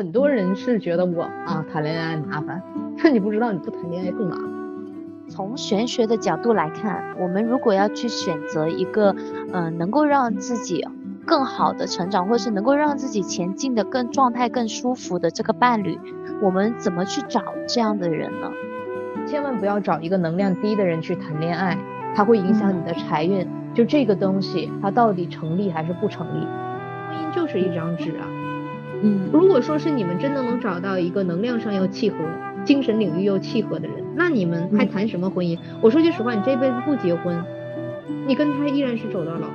[0.00, 2.62] 很多人是觉得我啊谈恋爱麻烦，
[2.98, 4.46] 可 你不知道你不谈恋爱更麻烦。
[5.28, 9.14] 从玄学的角度来看，我们如果要去选择一个，
[9.52, 10.88] 嗯，能够让自己
[11.26, 16.00] 更好的成长，或是能够让自己前进的更状态更舒服的这个伴侣，
[16.40, 18.50] 我们怎么去找这样的人呢？
[19.26, 21.76] 千万不要找一个能量低的人去谈恋爱，
[22.14, 23.46] 它会影响你的财运。
[23.74, 26.46] 就这个东西，它到底成立还是不成立？
[27.10, 28.24] 婚姻就是一张纸啊。
[29.02, 32.18] 嗯，如果说是你们真的能找到一个能量上又契合、
[32.66, 35.58] 精神领域又契合的人，那你们还谈什么婚姻？
[35.82, 37.42] 我说句实话，你这辈子不结婚，
[38.26, 39.48] 你跟他依然是走到老。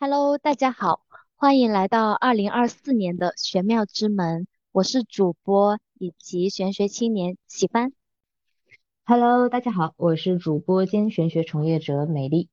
[0.00, 1.02] Hello，大家好，
[1.36, 7.92] 欢迎来到二零二四年的玄妙之门，我是主播以及玄学青年喜帆。
[9.04, 12.48] Hello，大家好，我是主播兼玄学从业者美丽。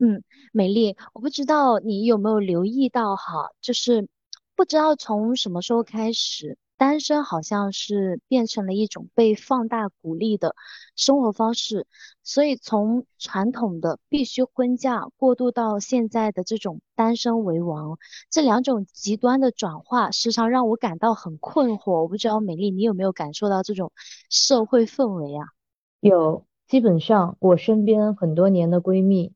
[0.00, 4.08] 嗯，美丽，我不知道你有没有留意到哈，就是
[4.54, 10.54] 不知道从什么时候开始，单身好像是变成了一种被放大鼓励的
[10.94, 11.88] 生活方式，
[12.22, 17.98] 所以从传统的必须婚嫁过渡到现在的这种单身为王，
[18.30, 22.02] 这两种极端的转化，时常让我感到很困惑。
[22.02, 23.90] 我不知道美丽，你有没有感受到这种
[24.30, 25.46] 社会氛围啊？
[25.98, 29.32] 有，基本上我身边很多年的闺蜜。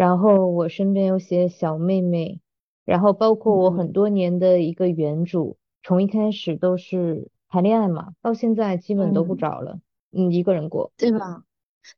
[0.00, 2.40] 然后我身边有些小妹妹，
[2.86, 9.78] 然后包括我很多年的一个原主，从一开始都是谈恋爱嘛，到现在基本都不找了，
[10.10, 11.42] 嗯，一个人过，对吗？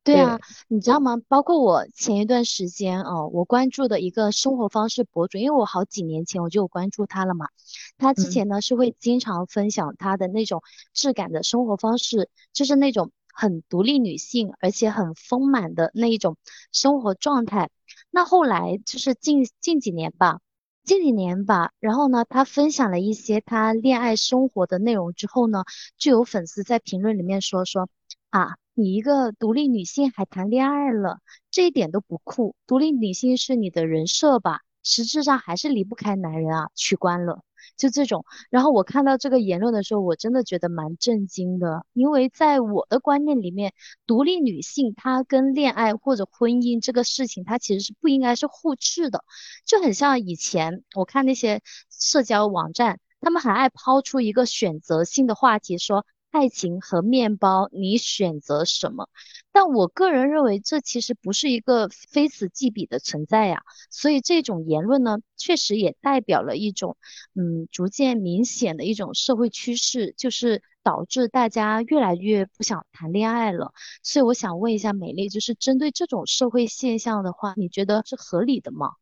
[0.02, 1.16] 对啊，你知道吗？
[1.28, 7.50] 包括我前一段时间哦，我关注的一个生活方式博主，因为我好几年前我就有关注他了嘛，
[7.98, 16.36] 他之前呢是会经常分享他的那种质感的生活方式，就是那种很独立女性，而且很丰满的那一种
[16.72, 17.70] 生活状态。
[18.14, 20.40] 那后来就是近近几年吧，
[20.84, 25.64] 近几年吧，然后呢，他分享了一些他恋爱生活的内容之后呢，
[25.96, 27.88] 就有粉丝在评论里面说说，
[28.28, 31.20] 啊，你一个独立女性还谈恋爱了，
[31.50, 37.42] 这一点都不酷，独立女性是你的人设吧，实质上还是离不开男人啊，取关了。
[37.76, 43.72] 就这种，然后我看到这个言论的时候，我真的觉得蛮震惊的，因为在我的观念里面，
[44.06, 49.24] 独立女性她跟恋爱或者婚姻这个事情，它其实是不应该是互斥的，
[49.66, 56.06] 就很像以前我看那些社交网站，他们很爱抛出一个选择性的话题，说。
[56.32, 59.08] 爱情和面包，你选择什么？
[59.52, 63.62] 但我个人认为，这其实不是一个非此即彼的存在呀。
[63.90, 66.96] 所以这种言论呢，确实也代表了一种，
[67.34, 73.74] 嗯，逐渐明显的一种社会趋势，就是导致大家越来越不想谈恋爱了。
[74.02, 78.92] 所以我想问一下美丽，就是针对这种社会现象的话，你觉得是合理的吗？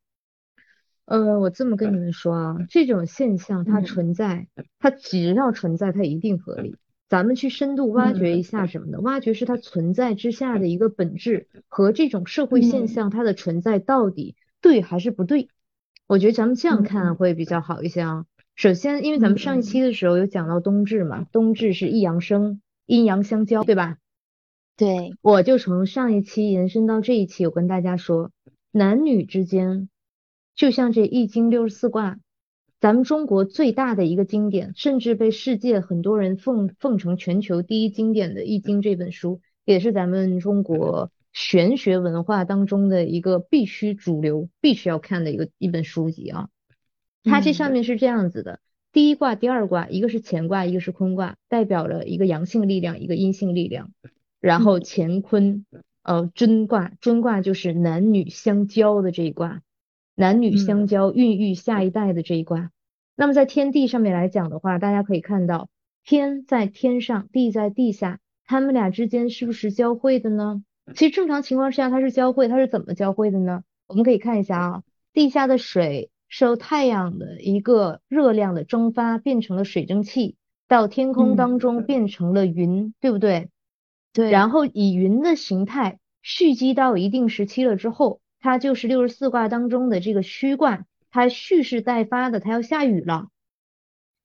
[1.04, 4.48] 呃，我这么跟你们说啊，这种现象它存在，
[4.80, 6.76] 它只要存在，它一定合理。
[7.10, 9.00] 咱们去深度挖掘一下什么呢？
[9.00, 15.48] 挖掘是它存在之下的一个本质和这种社会现象它的存在到底对还是不对？
[16.06, 18.26] 我觉得咱们这样看会比较好一些啊。
[18.54, 23.98] 首先，因为咱们上一期的时候有讲到冬至嘛，冬至是一阳生，阴阳相交，对吧？
[24.76, 28.30] 对，我就从上一期延伸到这一期，我跟大家说，
[28.70, 29.88] 男女之间
[30.54, 32.18] 就像这易经六十四卦。
[32.80, 46.48] 咱们中国最大的一个经典，甚至被世界很多人奉奉成全球第一经典的《易经》这本书，也是咱们中国玄学文化当中的一个必须主流、必须要看的一个一本书籍啊。
[47.22, 48.60] 它这上面是这样子的：
[48.92, 53.90] 第一卦、第二卦，一个是乾卦，一个是坤卦，代表了一个阳性力量，一个阴性力量。
[54.40, 55.66] 然后乾坤，
[56.02, 59.60] 呃，贞卦，贞卦就是男女相交的这一卦。
[60.20, 62.70] 男女相交、孕育下一代的这一卦，
[63.16, 65.70] 那么在天地上面来讲的话，大家可以看到，
[66.04, 70.62] 天在天上，地在地下，他们俩之间是不是交汇的呢？
[70.94, 73.62] 其实正常情况下它是交汇，它是怎么交汇的呢？
[73.86, 74.82] 我们可以看一下啊，
[75.14, 80.36] 地下的水受太阳的一个热量的蒸发，变成了水蒸气，
[80.68, 83.48] 到天空当中变成了云，对不对？
[84.12, 84.30] 对。
[84.30, 88.20] 然后以云的形态蓄积到一定时期了之后。
[88.40, 93.28] 它就是六十四卦当中的这个虚卦，它蓄势待发的，它要下雨了。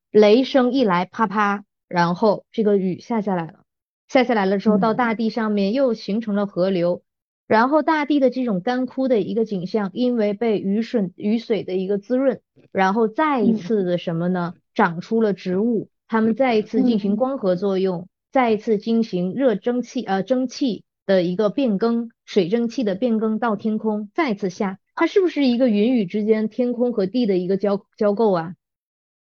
[0.10, 3.60] 雷声一来，啪啪，然后这个雨下下来了。
[4.08, 7.04] 下下来了之后，到大地上面又形成了河流，
[7.48, 12.40] 然后大地的这种干枯的一个景象，因为被雨水雨水的一个滋润，
[12.72, 14.54] 然后再一次的什么呢？
[14.74, 20.84] 长出了植物，它们再一次进行光合作用，再一次进行热蒸汽呃蒸汽。
[21.08, 28.56] 的一个变更，水蒸气的变更到天空再次下，它是不是一个云雨之间天空和地的一个交交构啊？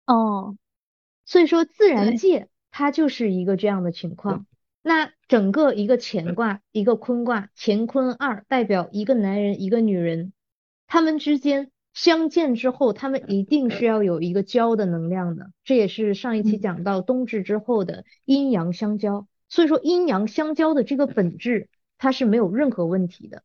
[0.05, 0.57] 哦，
[1.25, 4.45] 所以说自然界它就是一个这样的情况。
[4.81, 10.31] 那整个一个乾卦，一个坤卦，乾坤二代表一个男人一个女人，
[10.85, 15.49] 他们之间相见之后，他们一定是要有一个交的能量的。
[15.63, 19.27] 这也是上一期讲到冬至之后的阴阳相交。
[19.49, 23.43] 所以说阴阳相交的这个本质，它是没有任何问题的。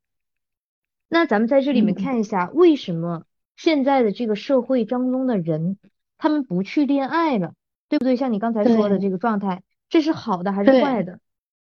[1.09, 3.25] 那咱们在这里面看一下，为什么
[3.57, 5.77] 现在的这个社会当中的人，
[6.19, 7.55] 他们不去恋爱了，
[7.89, 8.17] 对不对？
[8.17, 11.19] 像你刚才说的这个状态，这是好的还是坏的？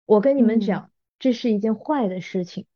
[0.04, 2.66] 我跟你们讲，这是一件坏的事情。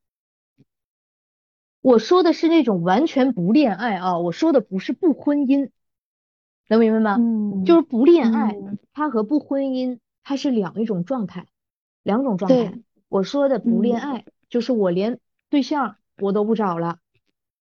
[1.83, 5.69] 我说的是那种完全不恋爱啊，我说的不是不婚姻，
[6.69, 7.17] 能明白吗？
[7.19, 8.57] 嗯，就是不恋爱，
[8.95, 11.47] 它和不婚姻它是两一种状态，
[12.03, 12.79] 两种状态。
[13.15, 16.99] 我说的不恋爱，就是我连对象我都不找了，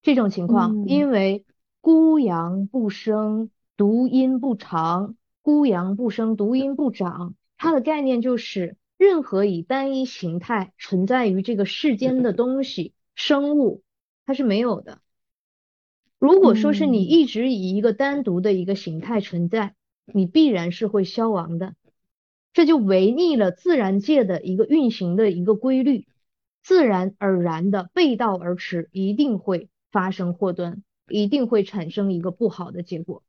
[0.02, 1.44] 这种情况，因为
[1.80, 8.76] 孤阳不生，独阴不长，孤阳不生，独阴不长，它的概念就是。
[8.96, 13.82] 任何以单一形态存在于这个世间的东西、生物，
[14.24, 15.00] 它是没有的。
[16.18, 19.74] 如果说是你一直以一个单独的一个形态存在，
[20.06, 21.74] 你必然是会消亡的。
[22.54, 26.06] 这就违逆了自然界的一个运行的一个规律，
[26.62, 33.22] 自然而然的背道而驰，一定会发生祸端，一定会产生一个不好的结果。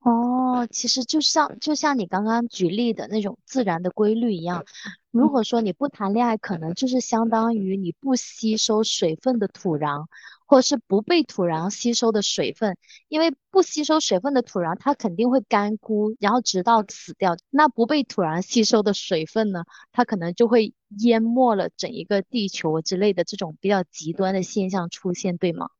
[0.00, 4.64] 哦，其实就像就像你刚刚举例的那种自然的规律一样，
[5.10, 10.06] 如果说你不谈恋爱，可能就是相当于你不吸收水分的土壤，
[10.46, 12.76] 或者是不被土壤吸收的水分，
[13.08, 17.36] 因为不吸收水分的土壤，它肯定会干枯，然后直到死掉。
[17.50, 25.70] 那不被土壤吸收的水分呢，它可能就会淹没了整一个地球之类的这种比较极端的现象出现，对吗？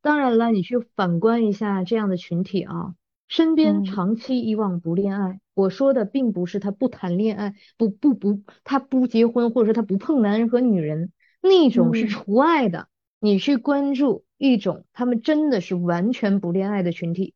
[0.00, 2.94] 当然了，你去反观一下这样的群体啊。
[3.26, 11.10] 身边长期以往不恋爱，我说的并不是他不谈恋爱，不不不，他不结婚，或者说他不碰男人和女人，
[11.42, 12.88] 那种是除外的。
[13.18, 17.34] 你去关注一种他们真的是完全不恋爱的群体，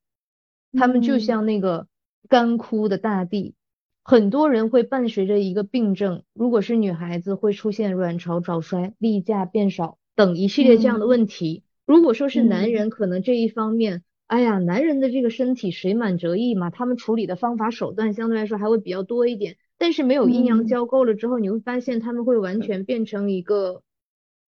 [0.73, 1.88] 他们就像那个
[2.29, 3.55] 干枯的大地，
[4.05, 11.64] 很多人会伴随着一个病症，如果是女孩子会出现卵巢早衰、例假变少等一系列这样的问题。
[11.87, 14.05] 如果说是男人，可能这一方面。
[14.29, 19.57] 哎呀，男人的这个身体水满则溢嘛，他们处理的方法手段相对来说还会比较多一点。
[19.79, 23.83] 但是没有阴阳交够了之后，你会发现他们会完全变成一个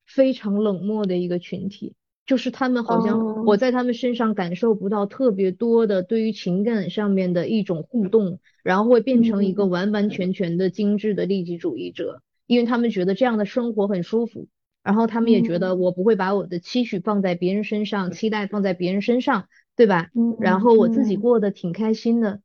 [0.06, 1.94] 非常冷漠的一个群体，
[2.26, 14.48] 就是他们好像我在他们身上感受不到特别多的对于情感上面的一种互动，然后会变成一个完完全全的精致的利己主义者，因为他们觉得这样的生活很舒服，
[14.84, 19.46] 然后他们也觉得我不会把我的期许放在别人身上，期待放在别人身上。
[19.80, 20.10] 对吧？
[20.14, 22.42] 嗯，然后我自己过得挺开心的。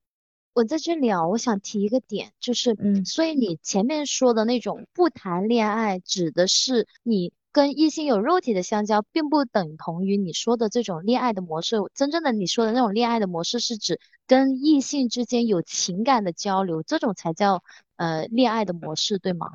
[0.53, 11.79] 我在这里啊，我想提一个点，就是，嗯，所以你前面说的那种不谈恋爱，指的是你跟异性有肉体的相交，并不等同于你说的这种恋爱的模式。
[11.93, 13.99] 真正的你说的那种恋爱的模式，是指
[14.29, 17.65] 跟异性之间有情感的交流，这种才叫
[17.97, 19.51] 呃恋爱的模式，对吗？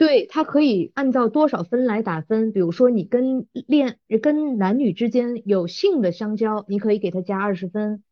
[0.00, 2.52] 对，它可以按照多少分来打分。
[2.52, 8.02] 比如说，你跟恋跟男女之间有性的相交，你可以给他加二十分。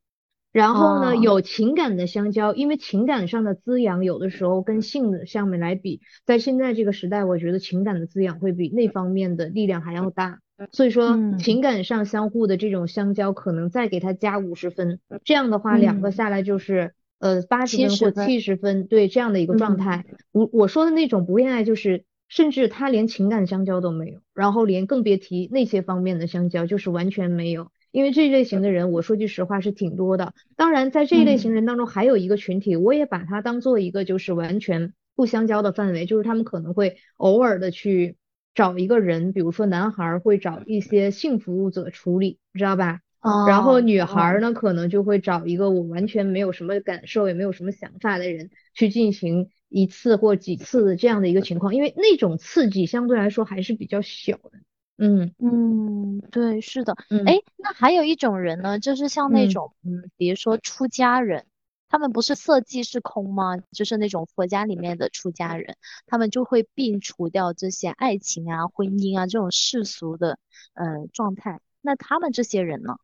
[0.53, 10.41] 然后呢，有情感的相交，因为情感上的滋养有的时候跟性的上面来比，在现在这个时代，我觉得情感的滋养会比那方面的力量还要大。
[10.71, 15.01] 所以说，情感上相互的这种相交，可能再给他加五十分。
[15.25, 16.93] 这样的话，两个下来就是。
[17.19, 27.71] 呃，八十分或七十分，对这样的一个状态，我我说的那种不恋爱，就是甚至他连情感相交都没有，然后连更别提那些方面的相交，就是完全没有。
[27.91, 30.35] 因为这一类型的人，我说句实话是挺多的。
[30.57, 38.17] 当然，在这一类型人当中，还有一个群体，我也把它当做一个就是完全不相交的范围，就是他们可能会偶尔的去
[38.55, 43.01] 找一个人，比如说男孩会找一些性服务者处理，知道吧？
[43.21, 54.53] 然后女孩呢，可能就会找一个我完全没有什么感受，也没有什么想法的人去进行一次或几次的这样的一个情况，因为那种刺激相对来说还是比较小的。
[54.99, 56.97] 嗯嗯，对，是的。
[57.27, 61.47] 哎，那还有一种人呢，就是像那种，嗯，比如说出家人，
[61.89, 63.59] 他们不是色即是空吗？
[63.73, 70.39] 就是那种佛家里面的出家人，他们就会摒除掉这些爱情啊、婚姻啊这种世俗的
[70.75, 71.61] 呃状态。
[71.81, 72.97] 那他们这些人呢？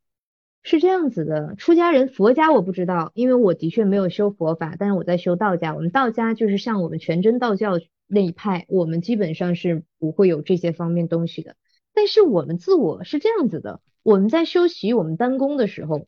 [0.65, 5.75] 是这样子的，出家人佛家我不知道，因为我的确没有修佛法，但是我在修道家。
[5.75, 11.55] 我们道家就是像我们全真道教那一派，我们基本上是不会有这些方面东西的。
[11.93, 16.07] 但是我们自我是这样子的，我们在修习我们丹功的时候，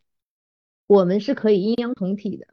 [0.86, 2.46] 我们是可以阴阳同体的。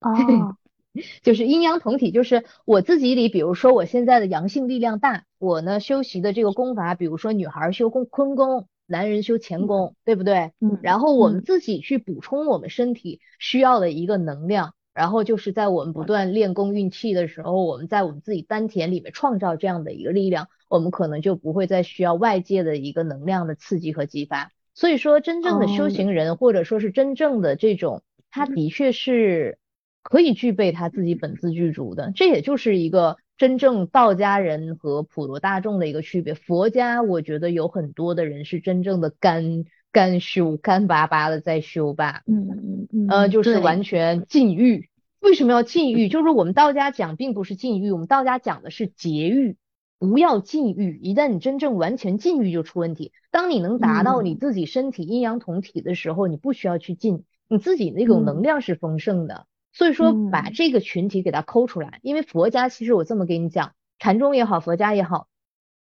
[0.00, 0.56] 哦，
[1.22, 10.52] 就是阴阳同体，就是我自己里，比如说我现在的阳性力量大，我呢修习的这个功法，比如说女孩修功坤功，男人修乾宫，对不对？
[10.60, 10.78] 嗯。
[10.82, 24.50] 然后我们自己去补充我们身体需要的一个能量，然后就是在我们不断练功运气的时候，我们在我们自己丹田里面创造这样的一个力量，我们可能就不会再需要外界的一个能量的刺激和激发。
[24.74, 29.58] 所以说，真正的修行人，或者说是真正的这种，他的确是。
[30.06, 36.34] 可以具备他自己本自具足的，这也就是一个真正道家人和普罗大众的一个区别。
[36.34, 44.88] 佛家我觉得有很多的人是真正的干干修，干巴巴的在修吧，嗯嗯嗯，呃，就是完全禁欲。
[45.20, 46.08] 为什么要禁欲？
[46.08, 49.56] 就是我们道家讲并不是禁欲，我们道家讲的是节欲，
[49.98, 50.98] 不要禁欲。
[51.02, 53.12] 一旦你真正完全禁欲，就出问题。
[53.30, 59.46] 当你能达到你自己身体阴阳同体的时候，你不需要去禁，你自己那种能量是丰盛的。
[59.76, 65.26] 所以说，把这个群体给它抠出来，因为佛家其实我这么给你讲，禅宗也好，佛家也好，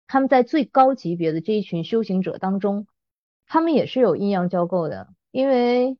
[0.06, 2.86] 他们在最高级别的这一群修行者当中，
[3.46, 5.08] 他们也是有阴阳交构的。
[5.30, 5.98] 因为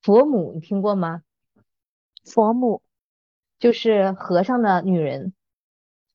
[0.00, 1.20] 佛母你听过吗？
[2.24, 2.80] 佛母
[3.58, 5.34] 就是和尚的女人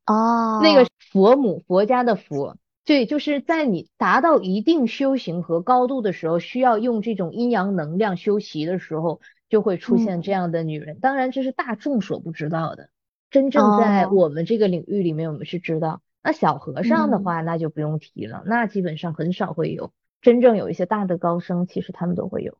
[0.07, 9.21] 哦，那个佛母，佛家的佛，对，就是在你达到一定修行和高度的时候，需要用这种阴阳能量修习的时候。
[9.49, 12.89] 就会出现这样的女人，当然这是大众所不知道的，
[13.29, 16.01] 真正在我们这个领域里面，我们是知道。
[16.23, 19.93] 那小和尚的话，那就不用提了，那基本上很少会有。
[20.21, 22.57] 真正有一些大的高僧，其实他们都会有。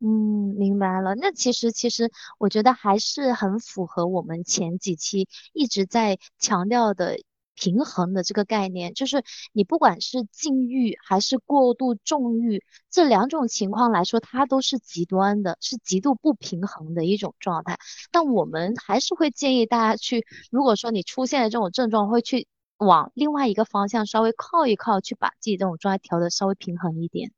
[0.00, 1.14] 嗯，明白了。
[1.14, 7.18] 那其实，其实我觉得还是很符合我们前几期一直在强调的。
[7.60, 17.78] 平衡的这个概念，就是你不管是禁欲还是过度纵欲，这两种情况来说，它都是极端的，是极度不平衡的一种状态。
[18.12, 22.46] 但我们还是会建议大家去，如果说你出现了这种症状，会去
[22.76, 27.32] 往另外一个方向稍微靠一靠，去把自己这种状态调的稍微平衡一点。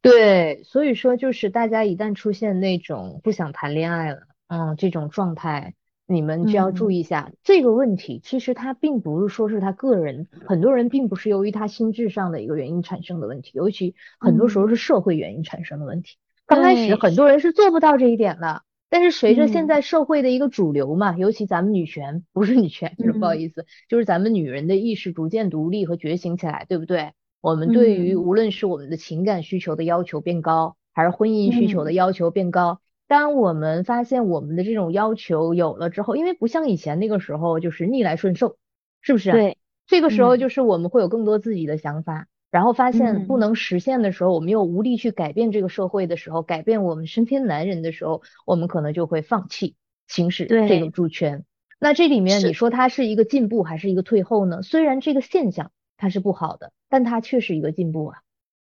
[0.00, 5.74] 对，所以说就是大家一旦出现那种不想谈恋爱了，嗯，这种状态。
[6.10, 16.16] 你们就要注意一下这个问题，其实他并不是说是他个人，很多人并不是由于他心智上的一个原因产生的问题，尤其很多时候是社会原因产生的问题。
[16.46, 27.12] 刚开始很多人是做不到这一点的，但是随着现在社会的一个主流嘛，尤其咱们女权不是女权，就是不好意思，就是咱们女人的意识逐渐独立和觉醒起来，对不对？
[27.40, 32.80] 我们对于无论是我们的情感需求的要求变高，还是婚姻需求的要求变高。
[33.10, 38.56] 当我们发现我们的这种要求有了之后，因为不像以前那个时候就是逆来顺受，
[39.00, 39.32] 是不是？
[39.32, 49.74] 对，这个时候就是我们会有更多自己的想法，然后发现不能实现的时候，我们又无力去改变这个社会的时候，改变我们身边男人的时候，我们可能就会放弃
[50.06, 51.44] 行使这个主权。
[51.80, 54.62] 那这里面你说它是一个进步还是一个退后呢？
[54.62, 58.18] 虽然这个现象它是不好的，但它却是一个进步啊。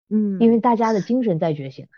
[0.08, 1.88] 嗯，因为大家的精神在觉醒。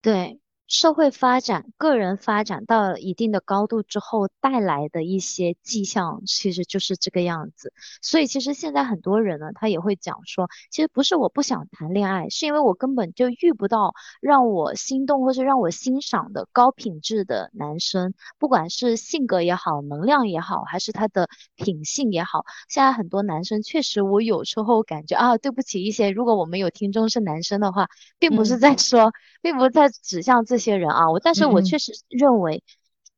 [0.00, 0.38] 对。
[0.68, 7.72] 社会发展、个人发展到了一定的高度之后带来的一些迹象，其实就是这个样子。
[8.02, 22.44] 所以，其实现在很多人呢，他也会讲说，其实不是我不想谈恋爱，是因为我根本就遇不到让我心动或是让我欣赏的高品质的男生，不管是性格也好、能量也好，还是他的品性也好。
[22.68, 30.55] 现在很多男生确实，我有时候感觉啊，对不起一些，如果我们有听众是男生的话，并不是在说，并不是在指向自。
[30.56, 32.64] 这些人啊，我但是我确实认为，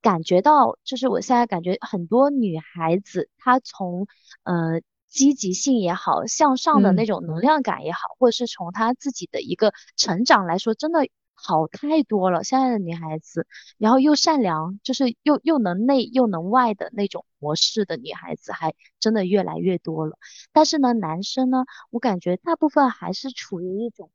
[0.02, 4.08] 感觉到就是我现在感觉很多女孩子，她从
[4.42, 12.42] 呃积极性也好，向上的那种能量感也好，或者是从她自己的一个成长来说，真的好太多了。
[12.42, 20.18] 现在的女孩子，然后又善良，就是又又能内又能外的那种模式的女孩子，还真的越来越多了。
[20.52, 24.10] 但是呢，男生呢，我感觉大部分还是处于一种，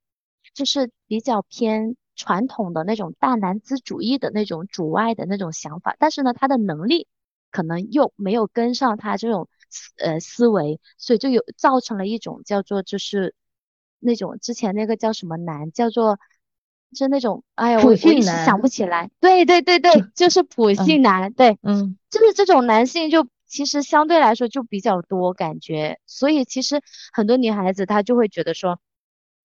[0.53, 1.95] 就是比较偏。
[2.15, 7.07] 传统的那种大男子主义的那种主外的那种想法，但是呢，他的能力
[7.49, 9.47] 可能又没有跟上他这种
[9.97, 13.33] 呃思维，所以就有造成了一种叫做就是
[13.99, 16.19] 那种之前那个叫什么男，叫做
[16.93, 19.09] 是那种哎呀，我我一时想不起来。
[19.19, 28.79] 对对对对，就是普信男，对，嗯，就是这种男性就其实相对来说就比较多感觉，所以其实很多女孩子她就会觉得说。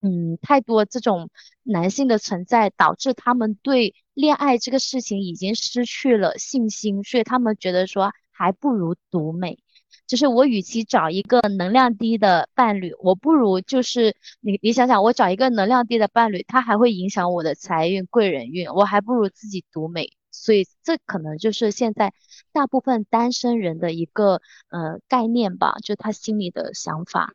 [0.00, 1.30] 嗯，太多这种
[1.62, 9.58] 男性的存在，导致他们对恋爱这个事情已经失去了信心，所以他们觉得说还不如独美。
[10.06, 20.12] 就是我与其找一个能量低的伴侣，我不如就是你你想想，我找一个能量低的伴侣，他还会影响我的财运、贵人运，我还不如自己独美。
[20.30, 22.12] 所以这可能就是现在
[22.52, 24.40] 大部分单身人的一个
[24.70, 27.34] 呃概念吧，就他心里的想法。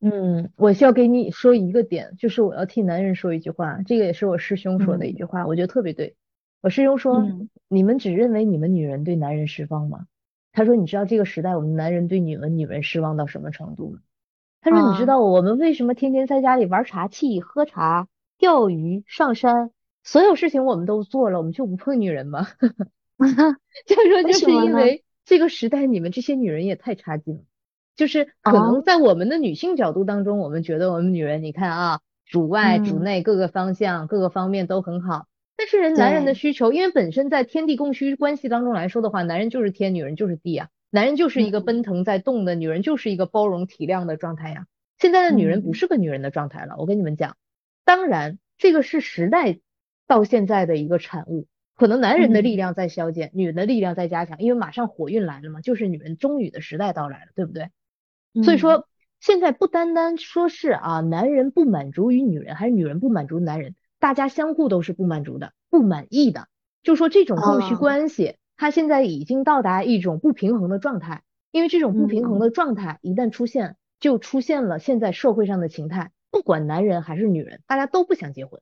[0.00, 6.16] 嗯，我需要给你说一个点，就是我要替男人说一句话，这个也是我师兄说的一句话，我觉得特别对。
[6.62, 7.22] 我师兄说，
[7.68, 10.06] 你们只认为你们女人对男人失望吗？
[10.52, 13.98] 他说，你知道这个时代我们男人对你们女人失望到什么程度吗？
[14.62, 19.70] 他说，你知道我们为什么天天在家里玩茶器、喝茶、钓鱼、上山，
[20.02, 22.48] 所有事情我们都做了，我们就不碰女人吗？
[23.86, 27.42] 就 说 就是因为这个时代你们这些女人也太差劲了。
[27.96, 35.26] 就是可能在我们的女性角度当中，我们觉得我们女人，你看啊，主外主内各个方向各个方面都很好。
[35.56, 40.68] 但是人男人的需求，因为本身在天地供需关系当中来说的话，男人就是天，女人就是地啊。
[40.88, 44.66] 男人就是一个奔腾在动的，女人就是一个包容体谅的状态呀。
[44.98, 47.36] 现在的女人不是个女人的状态了，我跟你们讲。
[47.84, 49.58] 当然，这个是时代
[50.06, 51.46] 到现在的一个产物。
[51.76, 57.68] 可能男人的力量在消减，女人的力量在加强，因为马上火运来了嘛，就是女人中女的时代到来了，对不对？
[58.44, 58.86] 所以说，
[59.20, 66.48] 现在不单单说是啊，男人不满足于女人，还是女人不满足男人，大家相互都是不满足的、不满意的。
[66.82, 71.22] 就说这种供需关系，它现在已经到达一种不平衡的状态。
[71.52, 78.60] 因为这种不平衡的状态一旦出现，就出现了现在社会上的情态，不管男人还是女人，大家都不想结婚。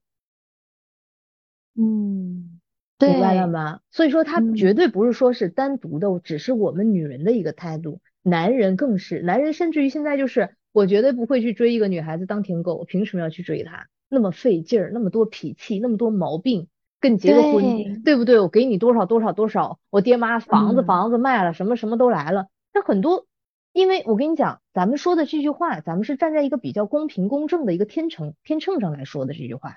[1.77, 2.61] 嗯，
[2.99, 3.81] 明白了吗？
[3.91, 8.01] 所以说，它绝对不是说是单独的，只是我们女人的一个态度。
[8.29, 13.87] 男人更是，男人甚至于现在就是，我绝对不会去追一个女孩子当舔狗，我凭什么要去追她？
[14.09, 16.69] 那么费劲儿，那么多脾气，那么多毛病，
[17.01, 18.41] 跟你结个婚，对不对？
[18.41, 22.47] 我给你多少多少多少，我爹妈房子房子卖了，什么什么都来了。
[22.73, 23.27] 那很多，
[23.73, 29.77] 因为我跟你讲，咱们说的这句话，咱们是站在一个比较公平公正的一个天秤天秤上来说的这句话，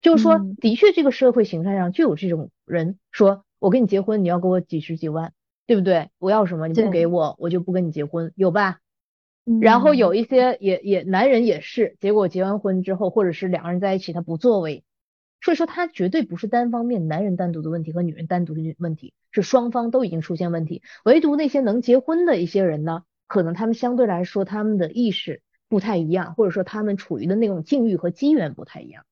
[0.00, 5.32] 就是说，的确这个社会形态上就有这种人，说我跟你结婚，你要给我几十几万。
[5.66, 6.10] 对不对？
[6.18, 8.78] 我要什么你不给我，我就不跟你结婚，有吧？
[9.60, 14.84] 然后有一些也也男人也是，结果结完婚之后，或者是两个人在一起他不作为，
[15.42, 20.82] 所以说他绝对不是单方面男人单独的问题和女人单独的问题，是双方都已经出现问题。
[21.04, 29.04] 唯独那些能结婚的一些人呢，可能他们相对来说他们的意识不太一样，或者说他们处于的那种境遇和机缘不太一样。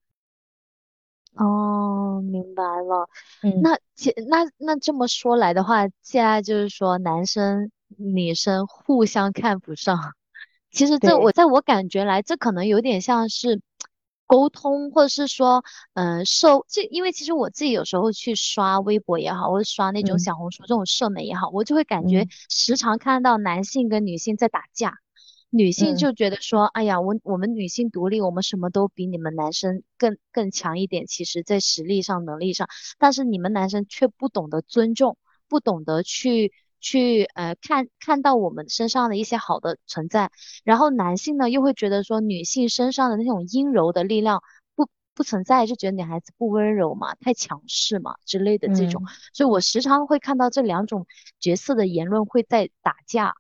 [1.37, 3.09] 哦，明白了。
[3.43, 9.99] 嗯，那其那那这么说来的话，现在就是说男生女生互相看不上。
[10.71, 13.61] 其实这我在我感觉来，这可能有点像是
[14.27, 15.63] 沟通，或者是说，
[15.95, 24.99] 嗯，社这因为其实我自己有时候去刷微博也好，或者刷那种小红书这种社媒也好，我就会感觉时常看到男性跟女性在打架。
[25.55, 31.07] 女性就觉得说，哎呀，我我们女性独立，我们什么都比你们男生更更强一点。
[31.07, 40.31] 其实，在实力上、能力上，但是你们男生却不懂得尊重，不懂得去去呃看看到我们身上的一些好的存在。
[40.65, 44.43] 然后男性呢，又会觉得说，女性身上的那种阴柔的力量
[44.75, 49.03] 不不存在，就觉得女孩子不温柔嘛，太强势嘛之类的这种。
[49.35, 51.07] 所以我时常会看到这两种
[51.39, 53.35] 角色的言论会在打架。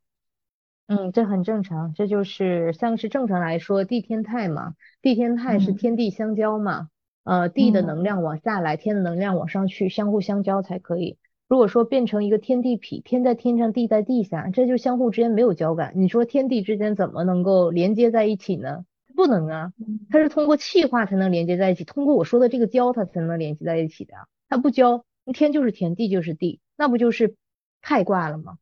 [0.98, 6.88] 嗯，这很正常，这就是像是正常来说地天泰嘛，地天泰是天地相交嘛，
[7.24, 11.16] 呃，地的能量往下来，天的能量往上去，相互相交才可以。
[11.48, 15.92] 如果说变成一个天地痞，天在天上，地在地下，这就相互之间没有交感。
[15.96, 18.84] 你说天地之间怎么能够连接在一起呢？
[19.14, 19.72] 不能啊，
[20.10, 24.14] 它是通过气化才能连接在一起，通过我说的这个交它才能连接在一起的。
[24.48, 27.34] 它不交，天就是天，地就是地，那不就是
[27.82, 28.56] 太卦了吗？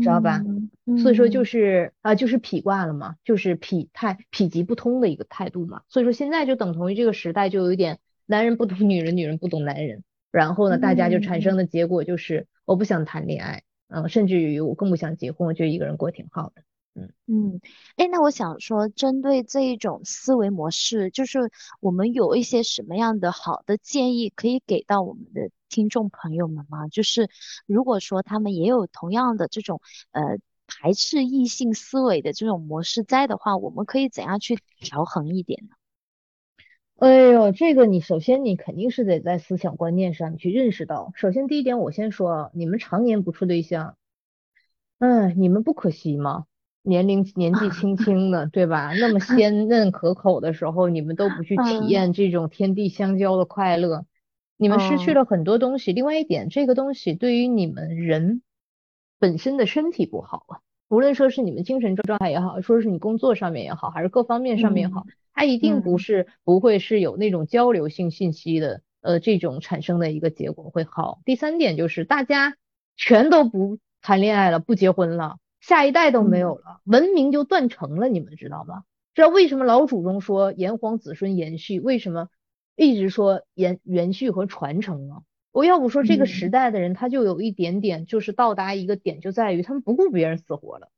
[0.00, 0.42] 知道吧？
[1.02, 5.82] 所以说就是啊，就是痞卦了嘛，就是痞态痞极不通的一个态度嘛。
[5.88, 16.62] 所以说现在就等同于这个时代就有一点男人不懂女人，女人不懂男人，然后呢，大家就产生的结果就是我不想谈恋爱，嗯，甚至于我更不想结婚，我觉得一个人过挺好的。
[16.98, 17.60] 嗯嗯，
[17.96, 26.88] 哎，那我想说，针对这一种思维模式，就是我们有一些什么样的好的建议可以给到我们的听众朋友们吗？
[26.88, 27.28] 就是
[27.66, 29.80] 如果说他们也有同样的这种
[30.12, 35.76] 呃排斥异性思维的这种模式在的话，我们可以怎样去调衡一点呢？
[36.98, 41.12] 哎呦，这个你首先你肯定是得在思想观念上你去认识到。
[41.14, 43.96] 首先第一点，我先说，你们常年不处对象，
[44.98, 46.46] 嗯，你们不可惜吗？
[46.80, 48.94] 年龄年纪轻轻的，对吧？
[48.94, 54.06] 那么 鲜嫩可口的时候，你们都不去体验这种天地相交的快乐，
[54.56, 55.92] 你们失去了很多东西。
[55.92, 58.42] 另外一点，这个东西对于你们人
[59.18, 71.20] 本身的身体不好啊，无论说是你们精神状态也好，说是你工作上面也好，还是各方面上面也好，它一定不是不会是有那种交流性信息的，呃，这种产生的一个结果会好。
[71.24, 72.56] 第三点就是大家
[72.96, 78.84] 全都不谈恋爱了，不结婚了，下一代都没有了，文明就断层了，你们知道吗？
[79.14, 81.80] 知道为什么老祖宗说炎黄子孙延续？
[81.80, 82.28] 为什么
[82.76, 85.22] 一直说延延续和传承啊？
[85.50, 90.90] 我要不说这个时代的人，他就有一点点，就是到达一个点，就在于他们不顾别人死活了，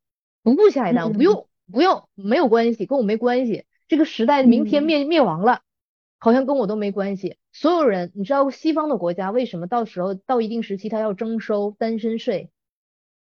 [0.43, 3.63] 不顾下一代，不用不用，没有关系，跟我没关系。
[3.87, 5.61] 这个时代明天灭灭亡了，
[6.17, 7.37] 好像跟我都没关系。
[7.53, 12.49] 所有人，你知道西方的国家为什么到时候到一定时期他要征收单身税？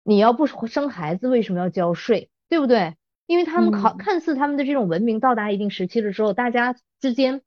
[0.04, 2.32] 你要不生孩子，为什么要交税？
[2.50, 2.96] 对不对？
[3.28, 7.44] 因为他们考看似他们的这种文明到达一定时期的时候，大家之间。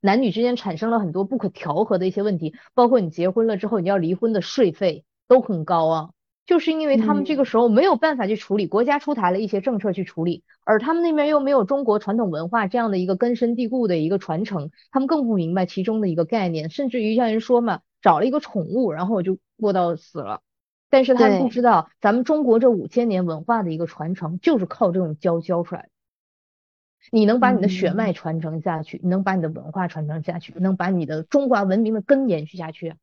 [0.00, 6.10] 男女之间产生了很多不可调和的一些问题，包括你结婚了之后你要离婚的税费都很高啊，
[6.46, 20.40] 就是因为他们这个时候没有办法去处理，国家出台了一些政策去处理，而他们那边又没有中国传统文化这样的一个根深蒂固的一个传承，他们更不明白其中的一个概念，甚至于像人说嘛，找了一个宠物，然后我就过到死了，
[20.88, 25.89] 但是他们不知道咱们中国这五千年文化的一个传承就是靠这种教教出来的。
[27.10, 32.94] 你能把你的血脉传承下去，你能把你的文化传承下去，能把你的中华文明的根延续下去。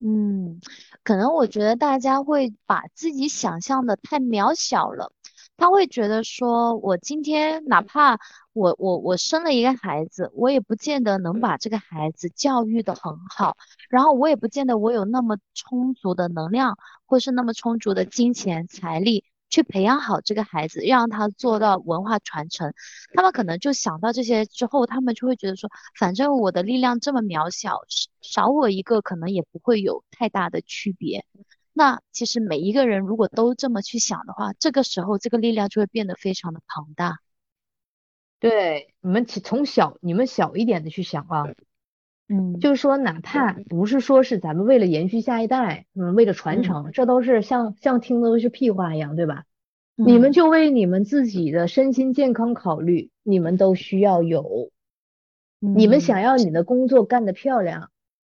[0.00, 0.60] 嗯，
[1.04, 5.12] 可能我觉得大家会把自己想象的太渺小了，
[5.58, 8.18] 他会觉得说，我今天哪怕
[8.54, 13.58] 我我我生了一个孩子，我也不见得能把这个孩子教育的很好，
[13.90, 19.24] 然后我也不见得我有那么充足的能量，或是那么充足的金钱财力。
[19.50, 22.72] 去培养好这个孩子，让他做到文化传承。
[23.12, 27.80] 他们可能就想到这些之后，他们就会觉得说，反正我的力量这么渺小，
[28.22, 31.26] 少我一个可能也不会有太大的区别。
[31.72, 37.18] 那其实每一个人如果都这么去想的话，这个时候这个力量就会变得非常的庞大。
[38.38, 41.44] 对，你们从小你们小一点的去想啊，
[42.30, 49.44] 嗯，就是说哪怕不是说是咱们为了延续下一代，嗯，为了传承，这都是像像听的都是屁话一样，对吧？
[49.96, 54.70] 你们就为你们自己的身心健康考虑，你们都需要有。
[55.58, 57.90] 你们想要你的工作干得漂亮，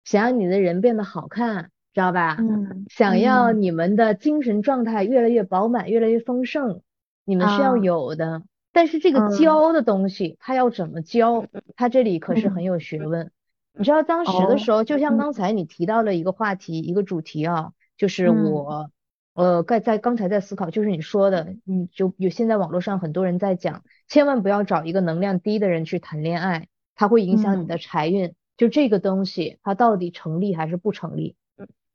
[0.04, 2.36] 想要你的人变得好看，知道吧？
[2.38, 2.86] 嗯。
[2.88, 6.80] 想要你们的精神状态越来越饱满，越来越丰盛，
[7.26, 8.42] 你们是要有的。
[8.72, 11.44] 但是这个教的东西，它要怎么教？
[11.76, 13.30] 它这里可是很有学问。
[13.76, 18.90] 你知道当时的时候，就像刚才你提到了一个话题，一个主题啊，就是我。
[19.32, 28.34] 呃，在在刚才在思考，就是你说的，你就有现在网络上很多人在讲，千万不要找一个能量低的人去谈恋爱，它会影响你的财运。
[28.56, 31.36] 就这个东西，它到底成立还是不成立？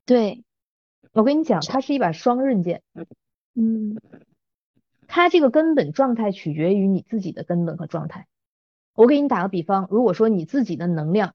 [0.06, 0.44] 对，
[1.12, 2.82] 我跟你讲，它是一把双刃剑。
[3.54, 4.00] 嗯，
[5.06, 8.26] 它这个根本状态取决于你自己的根本和状态。
[8.94, 11.34] 我给你打个比方，如果说你自己的能量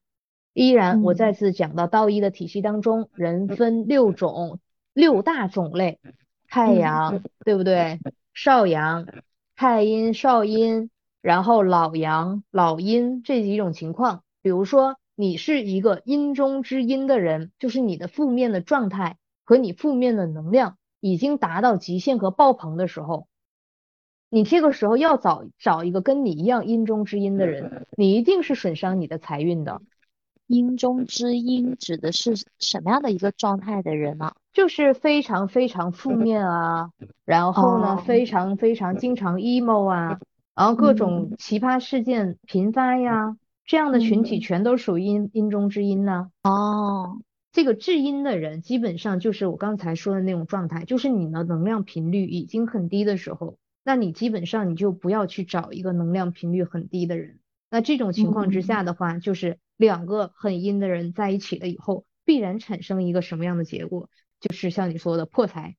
[0.52, 4.60] 依然，我再次讲到道一的体系当中，人分六种。
[4.94, 6.00] 六大种类，
[6.48, 7.98] 太阳对不对？
[8.34, 9.06] 少阳、
[9.56, 10.90] 太阴、少阴，
[11.22, 14.22] 然后老阳、老阴这几种情况。
[14.42, 23.28] 比如说，你是一个阴中之阴的人，就是你的负面的状态和你负面的能量已经达到极限和爆棚的时候，
[24.28, 29.80] 你这个时候要找找一个跟你一样阴中之阴的人，你一定是损伤你的财运的。
[30.52, 34.32] 阴中之阴指的是什么样的一个状态的人呢？
[34.52, 36.90] 就是非常非常负面啊，
[37.24, 40.20] 然后呢，非常非常经常 emo 啊，
[40.54, 46.28] 然后各种奇葩事件频发呀，这样的群体全都属于阴阴中之阴呢。
[46.42, 57.38] 哦，这个至阴的人基本上就是我刚才说的那种状态，就是你的能量频率已经很低的时候，那你基本上你就不要去找一个能量频率很低的人。
[57.70, 64.08] 那这种情况之下的话，就是两个很阴的人在一起了以后，必然产生一个什么样的结果？
[64.40, 65.76] 就是像你说的破财，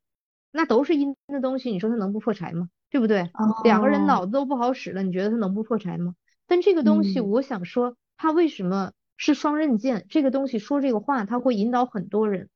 [0.51, 2.69] 那都是阴的东西，你说他能不破财吗？
[2.89, 3.31] 对不对？
[3.63, 6.15] 两个人脑子都不好使了，你觉得他能不破财吗？
[6.45, 10.05] 但这个东西，我想说，他为什么是双刃剑？
[10.09, 12.49] 这个东西说这个话，他会引导很多人。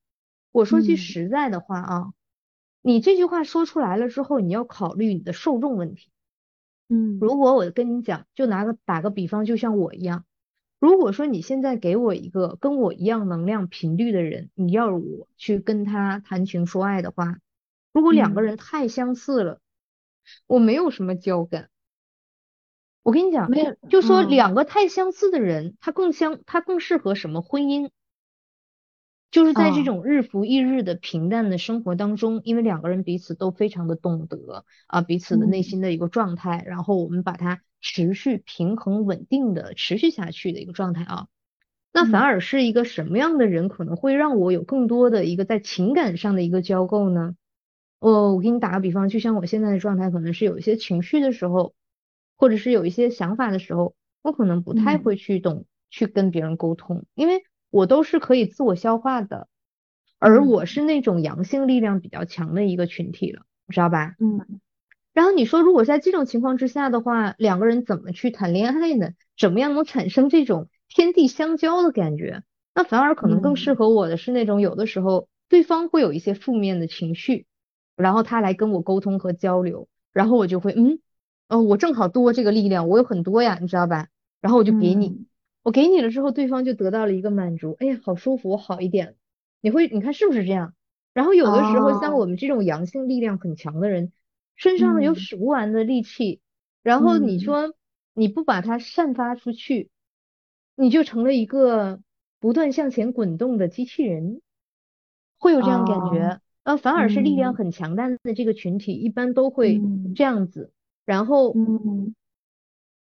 [0.51, 2.13] 我说句实在的话啊，
[2.81, 6.11] 你这句话说出来了之后，你要考虑你的受众问题。
[6.87, 10.23] 嗯，如果我跟你讲，就拿个打个比方，就像我一样。
[10.79, 17.39] 如果说你现在给我一个跟我一样能量频率的人，你要我去跟他谈情说爱的话，
[17.93, 19.59] 如果两个人太相似了，
[20.45, 21.69] 我没有什么交感。
[23.01, 27.89] 我跟你讲，没有，就说两个太相似的人，他更相，他更适合什么婚姻？
[29.31, 41.27] 就是在这种日复一日的平淡的生活当中，因为两个人彼此都非常的懂得啊彼此的内心的一个状态，然后我们把它持续平衡稳定的持续下去的一个状态啊，
[41.93, 47.35] 那反而是一个什么样的人可能会让我有更多的一个在情感上的一个交构呢？
[47.99, 51.73] 哦，我给你打个比方，就像我现在的状态，可能是有一些情绪的时候，
[52.35, 57.43] 或者是有一些想法的时候，我可能不太会去懂去跟别人沟通，因为。
[57.69, 59.49] 我都是可以自我消化的，
[60.19, 64.15] 而我是那种阳性力量比较强的一个群体了，知道吧？
[64.19, 64.61] 嗯。
[65.17, 69.13] 然后你说，如果在这种情况之下的话，两个人怎么去谈恋爱呢？
[69.35, 72.43] 怎么样能产生这种天地相交的感觉？
[72.75, 77.47] 那反而可能更适合我的是那种有的时候对方会有一些负面的情绪，
[77.95, 80.99] 然后他来跟我沟通和交流，然后我就会嗯，
[81.49, 84.09] 哦，我正好多这个力量，我有很多呀，你知道吧？
[84.39, 85.25] 然后我就给你。
[85.63, 89.15] 我给你了之后，对方就得到了一个满足，哎呀，好舒服，我好一点。
[89.61, 90.75] 你会，你看是不是这样？
[91.15, 94.11] 然后有的时候像我们这种阳性力量很强的人，
[94.57, 96.41] 身上有使不完的力气，
[96.83, 97.73] 然后你说
[98.13, 99.89] 你不把它散发出去，
[100.75, 102.01] 你就成了一个
[102.41, 104.41] 不断向前滚动的机器人，
[105.39, 106.41] 会有这样感觉。
[106.63, 109.81] 呃，反而是力量很强大的这个群体，一般都会
[110.13, 110.73] 这样子。
[111.05, 111.55] 然后。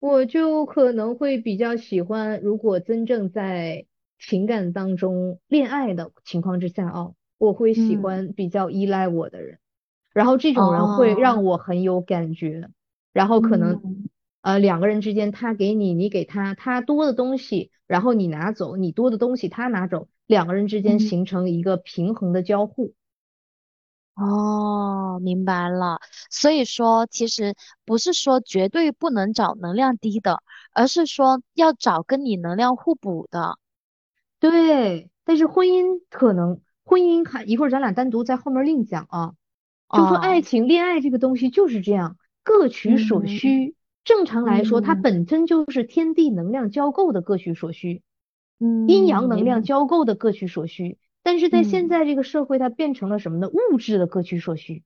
[0.05, 3.87] 我就可能会比较喜欢，如果真正在
[4.19, 9.61] 情感当中恋爱的情况之下哦，我会喜欢比较依赖我的人，
[10.13, 12.69] 然后这种人会让我很有感觉，
[13.13, 14.07] 然后可能
[14.43, 22.95] 呃两个人之间他给你，你给他，他多的东西，然后你拿走，你多的东西他拿走，两个人之间形成一个平衡的交互。
[24.15, 25.99] 哦，明白了。
[26.31, 27.55] 所以说，其实
[27.87, 30.43] 不是说绝对不能找能量低的，
[30.75, 33.57] 而是说要找跟你能量互补的。
[34.39, 39.33] 对，但是婚姻可能婚姻还一会儿咱俩单独在后面另讲啊。
[39.93, 43.75] 就说爱情、恋爱这个东西就是这样，各取所需。
[44.05, 48.03] 正常来说，它本身就是天地能量交构的各取所需，
[48.59, 50.99] 嗯，阴阳能量交构的各取所需。
[51.23, 53.49] 但是在现在这个社会，它变成了什么呢？
[53.49, 54.83] 物质的各取所需，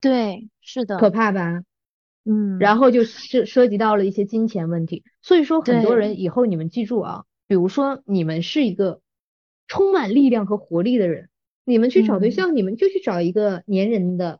[0.00, 1.62] 对，是的，可怕吧？
[2.24, 5.02] 嗯，然后就涉涉及到了一些金钱问题。
[5.22, 9.00] 所以说，很多人以后你们记住啊，比如说你们是一个
[9.66, 11.30] 充满力量和活力的人，
[11.64, 14.38] 你们去找对象，你们就去找一个粘人的，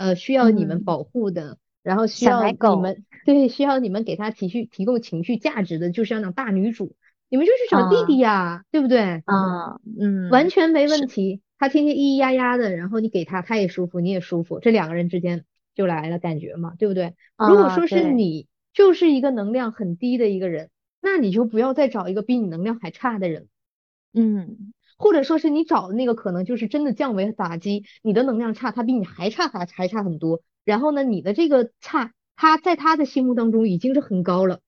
[0.00, 6.96] 呃，需要你们保护的，然后需要你们对需要你们给他提续提供情绪价值的，就是那种大女主。
[7.28, 8.98] 你们就去找弟弟呀，对不对？
[9.26, 11.42] 啊，嗯，完全没问题。
[11.58, 17.14] 他天天咿咿呀呀的，然后你给他，他也舒服，你也舒服，这两个人之间就来了感觉嘛，对不对？
[17.36, 20.70] 如果说是你就是一个能量很低的一个人，
[21.02, 23.48] 那你就不要再找一个比你能量还差的人，
[24.14, 34.60] 嗯，或者说是你找的那个可能就是真的降维打击，你的能量差，他比你还差还还差很多，然后呢，你的这个差，他在他的心目当中已经是很高了。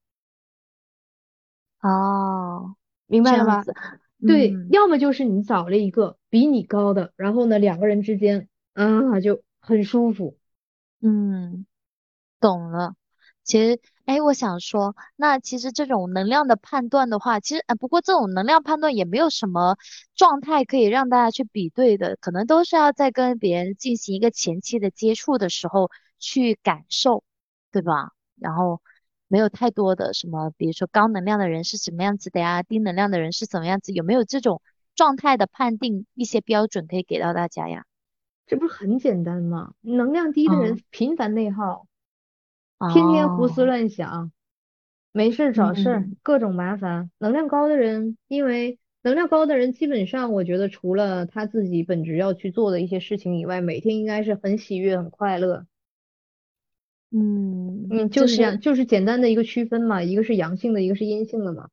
[1.82, 3.62] 哦，明白了吧？
[4.26, 10.38] 对，要么就是你找了一个比你高的，然后呢，两个人之间啊就很舒服。
[11.02, 11.66] 嗯，
[12.40, 12.94] 懂了。
[13.44, 19.76] 其实，哎，我想说，那其实这种能量的判断的话，其实，呃，不过这种能量判断也没有什么
[20.14, 27.24] 状态可以让大家去比对的，可能都是要在跟别人进行一个前期的接触的时候去感受，
[27.70, 28.12] 对吧？
[28.38, 28.80] 然后。
[29.28, 33.90] 没有太多的什么，比如说高能量的人是什么样子的呀，低能量的人是怎么样子？
[33.94, 34.60] 有没有这种
[34.94, 37.86] 状态的判定一些标准可以给到大家呀？
[38.46, 39.72] 这不是很简单吗？
[39.80, 41.86] 能量低的人频繁内耗，
[42.90, 44.32] 天天胡思乱想，
[45.12, 47.10] 没事找事儿，各种麻烦。
[47.18, 55.66] 能量高的人，因为能量高的人基本上，我觉得除了他自己本职要去做的一些事情以外，每天应该是很喜悦、很快乐。
[57.10, 61.68] 嗯嗯，就是这样，就是简单的一个区分嘛，一个是阳性的，一个是阴性的嘛。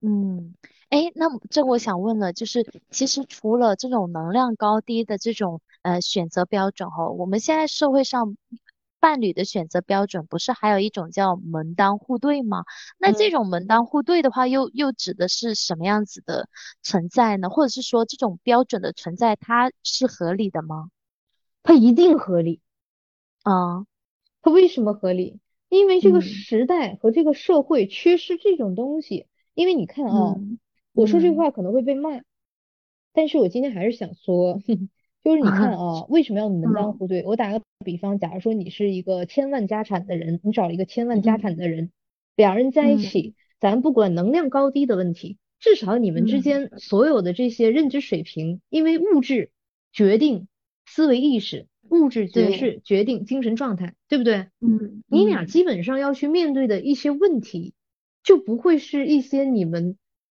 [0.00, 0.54] 嗯，
[0.90, 8.36] 哎，那这我想问了，就是其实除了这种能量高低的这种呃选择标准哦，我们现在社会上
[9.06, 12.64] 伴侣的选择标准不是还有一种叫门当户对吗？
[12.98, 16.48] 那这种门当户对的话，又又指的是什么样子的
[16.82, 17.48] 存在呢？
[17.48, 20.90] 或者是说这种标准的存在，它是合理的吗？
[21.62, 22.60] 它一定合理
[23.44, 23.86] 啊。
[24.42, 25.38] 它为什么合理？
[25.68, 29.28] 因为这个时代和这个社会缺失这种东西。
[29.54, 30.34] 因为你看啊，
[30.94, 32.10] 我说这话可能会被骂，
[33.12, 34.60] 但是我今天还是想说，
[35.26, 37.24] 就是你看 啊，为什么要门当户对？
[37.24, 41.90] 我打个比方，假如说你是一个千万家产的人，你找一个千万家产的人，
[42.36, 49.50] 两人在一起，咱不管能量高低的问题，至少你们之间所有的这些认知水平，因为物质
[49.92, 50.46] 决定
[50.86, 54.46] 思维意识，物质决是决定精神状态，对不对？
[54.60, 57.74] 嗯，你俩基本上要去面对的一些问题，
[58.22, 59.96] 就不会是一些你们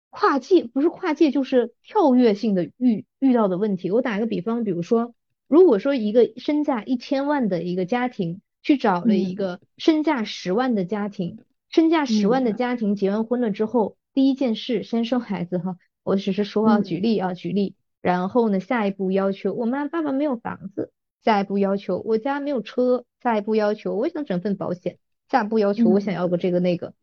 [0.10, 3.91] 跨界，不是跨界就是跳跃性的遇遇到的问题。
[3.91, 5.13] 我打一个比方，比如说，
[5.48, 13.98] 如果说一个身价一千万的一个家庭去找了一个身价十万的家庭，身价十万的家庭结完婚了之后。
[14.12, 17.76] 第一件事，先生孩子哈，我只是说啊，举例啊，举例。
[18.02, 20.91] 然后呢，下一步要求，我妈爸爸没有房子。
[21.24, 23.06] 下一步要求，我家没有车。
[23.22, 24.98] 下一步要求，我想整份保险。
[25.30, 26.93] 下一步要求，我想要个这个那个。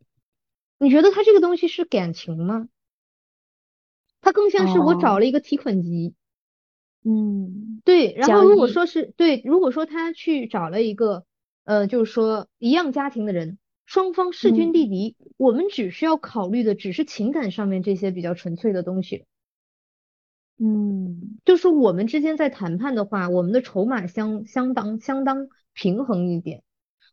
[0.78, 2.68] 你觉得他这个东西是感情吗？
[4.26, 6.12] 他更像是我找了一个提款机。
[7.04, 8.12] 嗯，对。
[8.14, 11.24] 然后如果说是对，如果说他去找了一个，
[11.62, 13.56] 呃，就是说一样家庭的人。
[13.84, 19.26] 双方势均力敌，我们只需要考虑的只是情感上面这些比较纯粹的东西。
[20.58, 26.64] 嗯，就是我们之间在谈判的话，我们的筹码相相当相当平衡一点。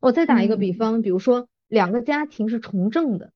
[0.01, 3.31] 我再打一个比方，比如说两个家庭是从政的，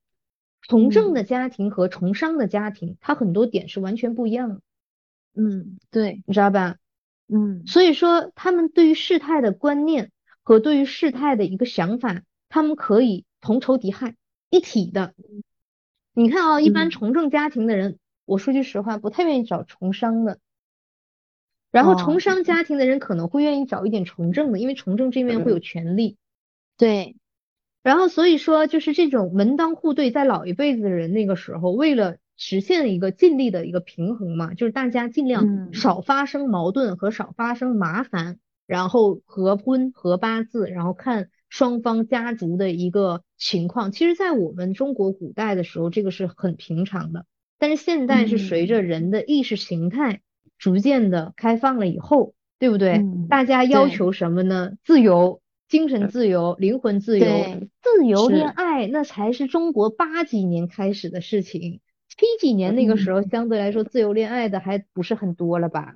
[0.67, 4.61] 从政的家庭和从商的家庭，它很多点是完全不一样的。
[5.33, 6.77] 嗯，对，你知道吧？
[7.27, 10.11] 嗯，所以说他们对于事态的观念
[10.43, 13.25] 和对于事态的一个想法，他们可以。
[13.39, 14.15] 同仇敌忾
[14.49, 15.13] 一体的，
[16.13, 20.39] 你看啊，一般从政家庭的人，我说句实话，不太愿意找从商的。
[21.69, 26.17] 然后从商家庭的人可能会愿意找一点从政的，因为从政这面会有权利。
[26.77, 27.15] 对。
[27.87, 41.29] 然后所以说，就是这种门当户对，在老一辈子的人那个时候，为了实现一个尽力的一个平衡嘛，就是大家尽量少发生矛盾和少发生麻烦，然后合婚合八字，然后看。
[41.49, 47.25] 双方家族的一个情况，其实，在我们中国古代的时候，这个是很平常的。
[47.57, 50.19] 但是现在是随着人的意识形态
[50.57, 53.01] 逐渐的开放了以后，对不对？
[53.29, 54.73] 大家要求什么呢？
[54.83, 57.27] 自由，精神自由，灵魂自由，
[57.81, 61.81] 自由恋爱，那才是中国八几年开始的事情。
[62.09, 65.95] 七几年那个时候，相对来说，自由恋爱的还不是很多了吧？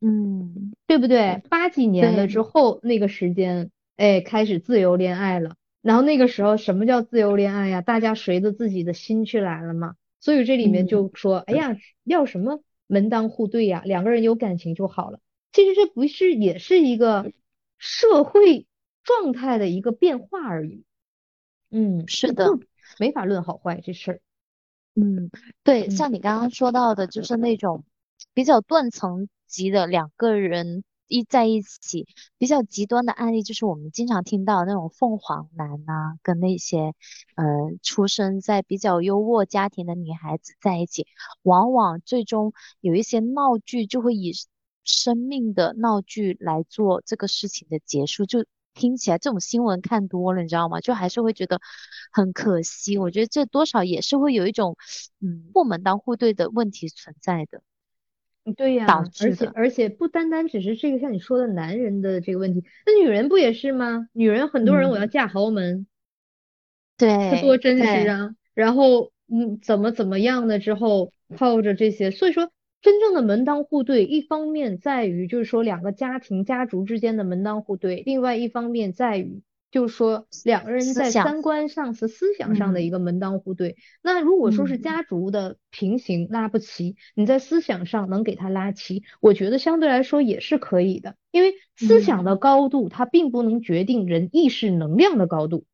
[0.00, 1.42] 嗯，对不对？
[1.50, 3.70] 八几年了之后，那个时间。
[3.96, 5.56] 哎，开始自由恋爱了。
[5.82, 7.80] 然后那个时候，什么叫自由恋爱呀？
[7.80, 9.96] 大家随着自己的心去来了嘛。
[10.20, 13.82] 所以这里面就说，哎呀，要什么门当户对呀？
[13.84, 15.18] 两个人有感情就好了。
[15.52, 17.32] 其实这不是也是一个
[17.76, 18.66] 社会
[19.02, 20.84] 状态的一个变化而已。
[21.70, 22.48] 嗯，是的，
[22.98, 24.20] 没法论好坏这事儿。
[24.94, 25.30] 嗯，
[25.62, 27.84] 对，像你刚刚说到的，就是那种
[28.34, 30.84] 比较断层级的两个人。
[31.10, 32.06] 一在一起
[32.36, 36.92] 比较极端的案例，就是我们经常听到那种凤凰男呐，跟那些
[37.34, 37.46] 呃
[37.82, 41.06] 出生在比较优渥家庭的女孩子在一起，
[41.40, 44.34] 往往最终有一些闹剧就会以
[44.84, 48.26] 生命的闹剧来做这个事情的结束。
[48.26, 50.80] 就听起来这种新闻看多了，你知道吗？
[50.80, 51.60] 就还是会觉得
[52.12, 52.98] 很可惜。
[52.98, 54.76] 我觉得这多少也是会有一种
[55.20, 57.62] 嗯不门当户对的问题存在的。
[58.56, 58.86] 对呀，
[59.20, 64.08] 而且而且不单单只是这个像你说的男人的这个问题，那女人不也是吗？
[64.12, 65.86] 女人很多人我要嫁豪门，
[66.96, 68.30] 对，多真实啊！
[68.54, 79.42] 然后嗯，怎么怎么样的之后靠着这些，所以说真正的门当户对，一方面在于就是说两个家庭家族之间的门当户对，另外一方面在于。
[79.70, 83.76] 就是说，两个人在三观上是思想上的一个门当户对。
[84.00, 91.16] 那如果说是家族的平行拉不齐，你在思想上能给他拉齐，我觉得相对来说也是可以的。
[91.30, 95.66] 因为思想的高度，它并不能决定人意识能量的高度。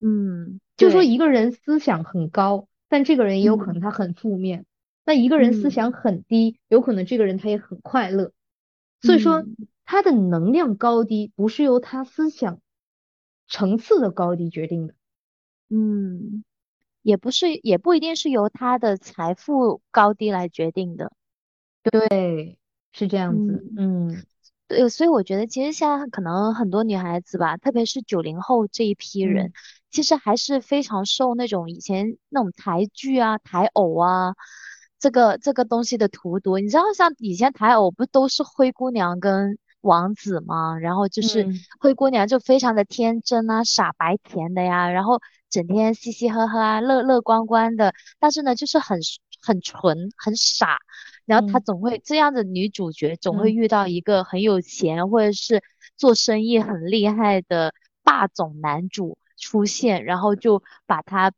[0.00, 4.66] 嗯，就说一个人思想很高，但这个人也有可能他很负面。
[5.04, 8.32] 那一个人思想很低，有可能这个人他也很快乐。
[9.02, 9.44] 所以说，
[9.84, 12.60] 他的能量高低不是由他思想。
[13.52, 14.94] 层次的高低决定的，
[15.70, 16.44] 嗯，
[17.02, 21.10] 也不是，也不一定是由他的财富高低来决定的，
[21.82, 22.60] 对，
[22.92, 24.22] 是这样子，嗯，
[24.68, 29.52] 对，所以我觉得其实现在可能很多女孩子吧，特别是九零后这一批人，
[29.90, 34.36] 其实还是非常受那种以前那种台剧啊、台偶啊
[35.00, 36.58] 这个这个东西的荼毒。
[36.58, 39.58] 你知道，像以前台偶不都是灰姑娘跟。
[39.82, 41.48] 王子吗，然后就是
[41.78, 48.98] 灰姑娘就非常的天真啊，傻白甜的呀，然后整天嘻嘻呵呵啊，乐乐观观的，但是呢，就是很
[49.40, 50.76] 很纯很傻，
[51.24, 55.62] 然后她总会这样的女主角总会遇到一个很有钱或者是
[55.96, 57.72] 做生意很厉害的
[58.02, 61.32] 霸总男主出现，然后就把她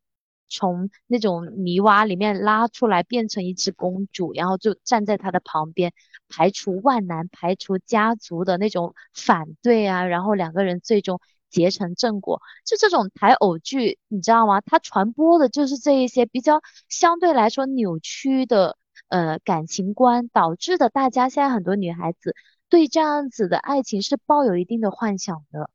[0.53, 5.93] 从那种泥洼里面拉出来，变成一只公主，然后就站在他的旁边，
[6.29, 12.41] 排除万难，排除家族的那种反对啊，然后两个人最终结成正果。
[12.67, 14.61] 就这种台偶剧，你知道吗？
[14.61, 18.77] 它传播的就是这一些比较相对来说扭曲的
[19.09, 22.35] 呃感情观，导致的大家现在很多女孩子
[22.69, 25.71] 对这样子的爱情是抱有一定的幻想的。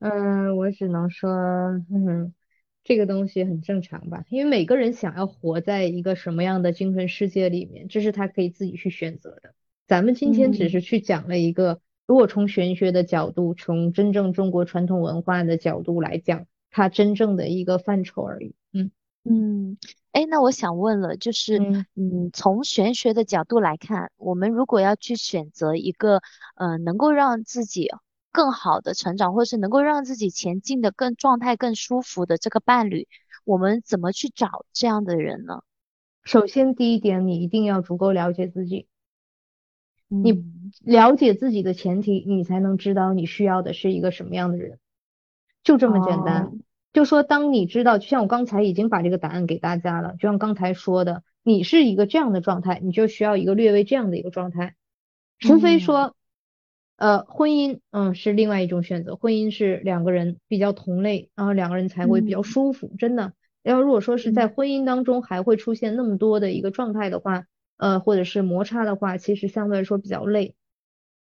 [0.00, 2.34] 嗯，我只能说，哼嗯，
[2.82, 9.54] 这个东西很正常吧，因为每个人想要活在一个什么样的精神世界里面，这是他可以自己去选择的。
[9.86, 18.54] 咱们今天只是去讲了一个，如果从玄学的角度，从真正中国传统文化的角度来讲，它真正的一个范畴而已。
[18.72, 18.90] 嗯
[19.24, 19.76] 嗯，
[20.12, 21.58] 哎，那我想问了，就是
[21.94, 26.22] 嗯，从玄学的角度来看，我们如果要去选择一个，
[26.56, 27.90] 呃，能够让自己。
[28.32, 33.08] 更好的成长，或是能够让自己前进的更状态更舒服的这个伴侣，
[33.44, 35.62] 我们怎么去找这样的人呢？
[36.22, 38.86] 首先，第一点，你一定要足够了解自己。
[40.08, 40.44] 你
[40.80, 44.78] 了解自己的前提，你才能知道你需要的是一个什么样的人。
[45.64, 46.52] 就这么简单。
[46.92, 54.74] 就说当你知道，就像我刚才已经把这个答案给大家了，就像刚才说的，你是一个这样的状态，你就需要一个略微这样的一个状态，
[55.38, 56.14] 除非说。
[57.00, 59.16] 呃，婚姻，嗯，是另外一种选择。
[59.16, 62.92] 婚姻是两个人比较同类，然后两个人才会比较舒服。
[62.98, 63.32] 真的，
[63.62, 67.44] 要如果说是在婚姻当中还会出现那么多的一个状态的话，
[67.78, 70.54] 呃，或者是摩擦的话，其实相对来说比较累。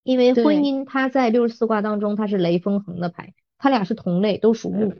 [0.03, 4.93] 因为婚姻它在六十四卦当中，它是雷风横的牌，它俩是同类，都属木，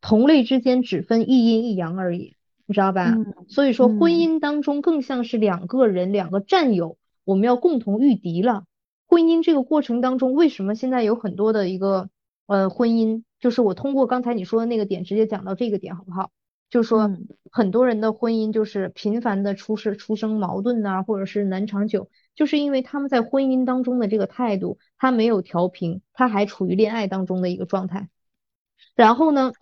[0.00, 2.34] 同类之间只分一阴一阳而已，
[2.66, 3.16] 你知道吧？
[3.46, 8.64] 所以说婚姻当中更像是两个人，两个战友，我们要共同御敌了。
[9.08, 12.10] 婚姻这个过程当中，为什么现在有很多的一个
[12.46, 13.24] 呃婚姻？
[13.40, 16.30] 就是我通过刚才你说的那个点，直接讲到这个点好不好？
[16.68, 17.10] 就是说
[17.50, 28.10] 很多人的婚姻就是频繁的出事、出生矛盾呐，或者是难长久，就是因为他们在婚姻当中的这个态度，他没有调平，他还处于恋爱当中的一个状态。
[28.94, 29.52] 然后呢，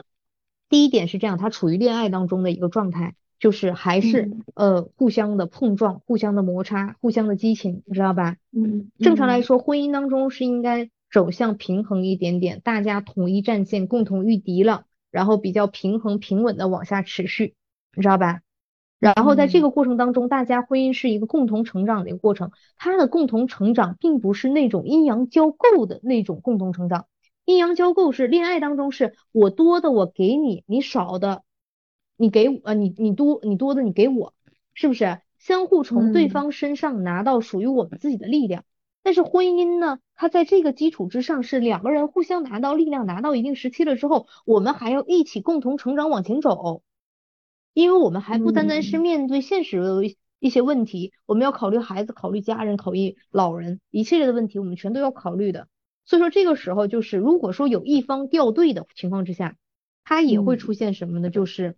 [0.68, 3.14] 第一点是这样，他处于恋爱当中的一个状态。
[3.39, 8.37] 就是还是呃互相的碰撞，互相的摩擦，互相的激情，你知道吧？
[8.53, 17.55] 嗯，正常来说，婚姻当中是应该走向平衡一点点，大家统一战线，共同御敌了，然后比较平衡平稳的往下持续，
[17.95, 18.41] 你知道吧？
[18.99, 27.05] 然后在这个过程当中，大家婚姻是一个共同成长的一个过程，它的共同成长并不是那种阴阳交构的那种共同成长，
[27.45, 31.43] 阴阳交构是恋爱当中是我多的我给你，你少的。
[32.16, 34.34] 你给呃你你多你多的你给我，
[34.74, 38.64] 是不是相互从对方身上拿到属于我们自己的力量？
[39.02, 46.82] 但是婚姻呢，它在这个基础之上是两个人互相拿到力量，拿到一定时期了之后，我们还要一起共同成长往前走，
[47.72, 50.02] 因为我们还不单单是面对现实的
[50.40, 55.68] 一些问题，我们要考虑孩子，考虑家人，考虑老人，一系列的问题我们全都要考虑的。
[56.04, 59.56] 所以说这个时候就是，如果说有一方掉队的情况之下，
[60.02, 61.30] 它也会出现什么呢？
[61.30, 61.76] 就是。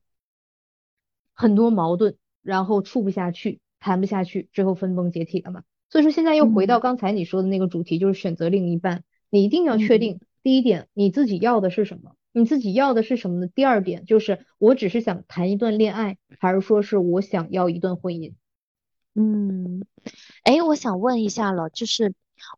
[1.38, 5.62] 很多矛盾，然后处不下去，谈不下去，最后分崩解体了嘛。
[5.88, 13.46] 所以说现在又回到刚才你说的那个主题，就是选择另一半，你一定要确定第一点你自己要的是什么，你自己要的是什么呢？
[13.46, 18.34] 第二点就是我只是想谈一段恋爱，还是说是我想要一段婚姻？
[19.14, 19.84] 嗯，
[20.42, 22.12] 哎，我想问一下了，就是。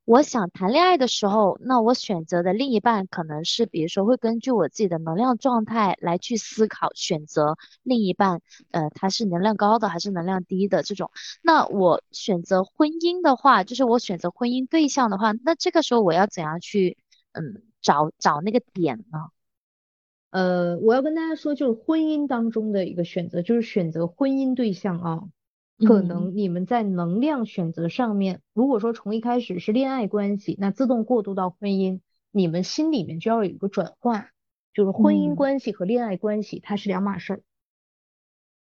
[0.04, 11.10] 我想谈恋爱的时候，那我选择的另一半可能是，比如说会根据我自己的能量状态来去思考选择另一半，呃，他是能量高的还是能量低的这种。
[11.42, 16.96] 那我选择婚姻的话，就是我选择婚姻对象的话，那这个时候我要怎样去，
[17.32, 19.18] 嗯，找找那个点呢？
[20.30, 25.22] 呃，我要跟大家说，就是婚姻当中的一个选择，就是选择婚姻对象啊。
[25.86, 32.00] 可能你们在能量选择上面，如果说从一开始是恋爱关系，那自动过渡到婚姻，
[32.30, 34.30] 你们心里面就要有一个转化，
[34.74, 37.42] 就是婚姻关系和恋爱关系它是两码事儿。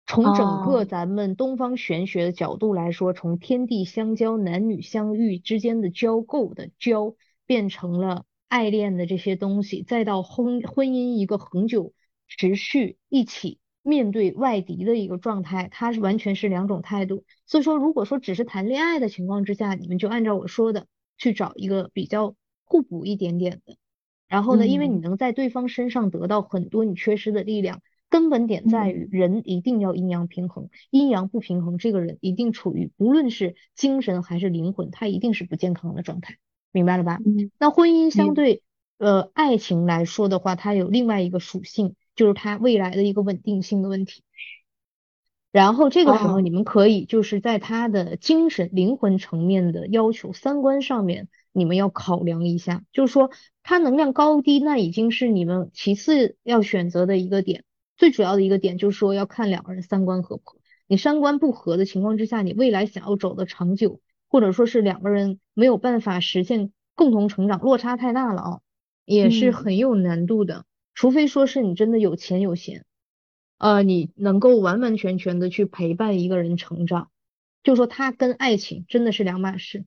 [0.05, 11.93] 从整个咱们东方玄学的角度来说，从天地相交、男女相遇之间的交构的交，变成了爱恋的这些东西，再到婚婚姻一个恒久
[12.27, 13.59] 持续一起。
[13.83, 17.23] 面对外敌的一个状态，它是完全是两种态度。
[17.45, 23.75] 所以说，如果说只是谈恋爱的情况之下，你们就按照我说的去找一个比较互补一点点的。
[24.27, 27.81] 然后呢，因为你能在对方身上得到很多你缺失的力量。
[28.09, 36.37] 根本点在于人一定要阴阳平衡，阴阳不平衡，这个人一定处于不论是精神还是灵魂，他一定是不健康的状态。
[36.71, 37.17] 明白了吧？
[37.57, 38.61] 那婚姻相对
[38.99, 41.95] 呃爱情来说的话，它有另外一个属性。
[42.15, 44.23] 就是他未来的一个稳定性的问题。
[45.51, 53.29] 然后这个时候你们可以就是在他的精神灵魂层面的要求、三观上面，你们要考量一下，就是说
[53.61, 57.63] 他能量高低，那已经是你们其次要选择的一个点，
[57.97, 60.57] 最主要的一个点就是说要看两个人三观合不合。
[60.87, 68.59] 你三观不合的情况之下，你未来想要走的长久，或者说是两个人没有办法实现共同成长，落差太大了啊，
[69.05, 70.65] 也是很有难度的。
[70.93, 72.85] 除非说是你真的有钱有闲。
[73.59, 77.09] 呃，你能够完完全全的去陪伴一个人成长，
[77.63, 79.85] 就说他跟爱情真的是两码事。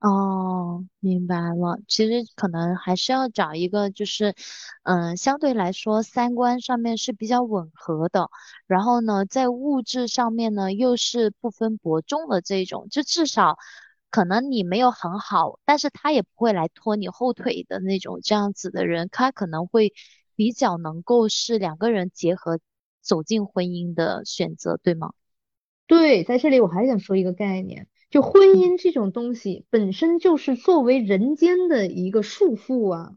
[0.00, 1.80] 哦，明白了。
[1.88, 4.36] 其实可能还是要找一个，就是，
[4.84, 8.30] 嗯，相对来说三观上面是比较吻合的，
[8.68, 13.58] 然后呢，在物质上面呢又是不分伯仲的这种，就至少
[14.10, 19.92] 可能你没有很好，但是他也不会来拖你后腿的那种，这样子的人，他可能会
[20.36, 22.58] 比较能够是两个人结合。
[23.00, 25.14] 走进婚姻的选择，对吗？
[25.86, 33.14] 对，在这里我还想说一个概念，就婚姻这种东西本身就是作为人间的一个束缚啊。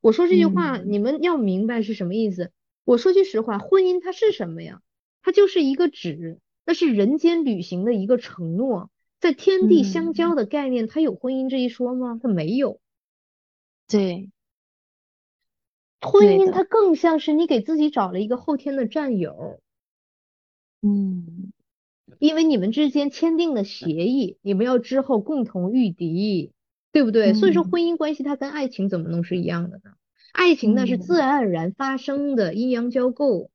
[0.00, 2.52] 我说这句话，你们要明白是什么意思。
[2.84, 4.80] 我说句实话，婚姻它是什么呀？
[5.20, 8.88] 它就是一个纸，那是人间履行的一个承诺，
[9.24, 12.20] 在天地相交的概念，它有婚姻这一说吗？
[12.22, 12.78] 它没有。
[13.88, 14.30] 对。
[16.02, 19.62] 婚姻它更像是你给自己找了一个后天的战友，
[20.82, 21.54] 嗯，
[22.18, 26.52] 因为你们之间签订了协议，你们要之后共同御敌，
[26.92, 27.32] 对不对？
[27.32, 29.94] 所以说婚姻关系它跟爱情怎么能是一样的呢？
[30.34, 33.50] 爱情那是自然而然发生的阴阳交构，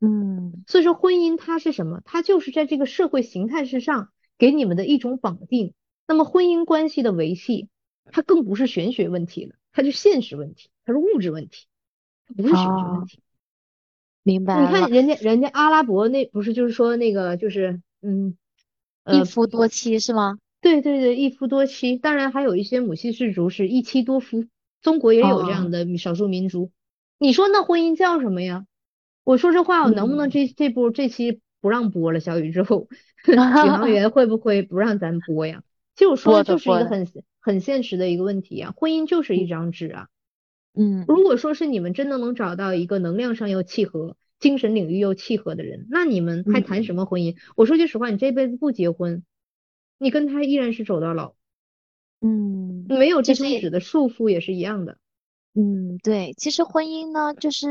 [0.00, 2.02] 嗯，所以说婚姻它是什么？
[2.04, 4.10] 它就是在这个社会形态之上
[4.42, 5.72] 给你们的一种绑定。
[6.08, 7.68] 那么婚姻关系的维系，
[8.06, 10.68] 它更不是玄学问题了，它是现实问题。
[10.84, 11.66] 它是物质问题，
[12.26, 13.20] 它不是玄学问题。
[14.24, 18.36] 明白你看人家人家阿拉伯那不是就是说那个就是嗯，
[19.06, 20.40] 一夫多妻是吗？
[20.60, 21.96] 对对对，一夫多妻。
[21.96, 24.46] 当然还有一些母系氏族是一妻多夫，
[24.80, 26.72] 中国也有这样的少数民族。
[27.16, 28.66] 你说那婚姻叫什么呀？
[29.22, 32.20] 我说这话我能不能这这部这期不让播了？
[32.20, 32.88] 小宇宙
[33.26, 35.62] 宇航员会不会不让咱播呀？
[35.96, 37.06] 其实我说的就是一个很
[37.40, 40.08] 很现实的一个问题啊，婚姻就是一张纸啊。
[40.74, 47.36] 嗯，如果说是你们真的能找到一个能量上又契合、精神领域又契合的人，那你们还谈什么婚姻？
[47.56, 49.22] 我说句实话，你这辈子不结婚，
[49.98, 51.34] 你跟他依然是走到老。
[52.20, 54.96] 嗯，没有这张纸的束缚也是一样的。
[55.54, 57.68] 嗯，对，其实婚姻呢，就是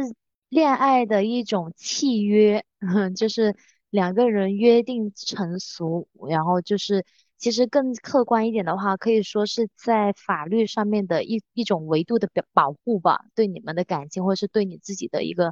[0.50, 2.64] 恋爱的一种契约，
[3.16, 3.56] 就是
[3.92, 7.06] 两个人约定成俗，然后就是。
[7.42, 15.52] 其实更客观一点的话，可以说是在法律上面的一一种维度的表保护吧，对你们的感情或者是对你自己的一个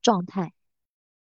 [0.00, 0.52] 状态。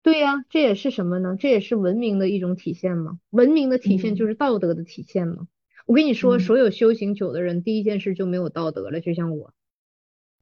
[0.03, 1.37] 对呀，这也是什么呢？
[1.39, 3.19] 这也是文明的一种体现嘛。
[3.29, 5.47] 文明的体现就是道德的体现嘛。
[5.85, 9.53] 我跟你说，所有修行久的人，第一件事就没有道德了，就像我。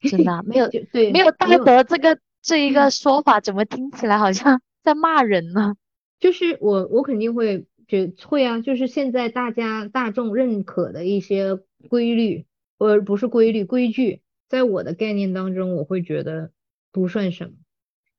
[0.01, 5.75] 真的没有 对，没有道德这个这一个说法，怎么听起来好像在骂人呢？
[6.19, 7.65] 就是我，我肯定会。
[7.89, 11.55] 觉会啊，就是现在大家大众认可的一些
[11.89, 12.45] 规律，
[12.77, 16.51] 呃不是规律规矩，在我的概念当中，我会觉得
[16.91, 17.53] 不算什么，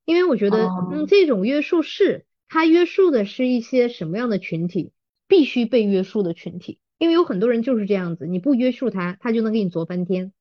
[0.04, 4.90] 因为我觉得，嗯，这种约束是它约束的是一些什么样的群体，
[5.28, 10.32] 必须被约束的群体，因为有很多人就是这样子，你不约束他，他就能给你做翻天，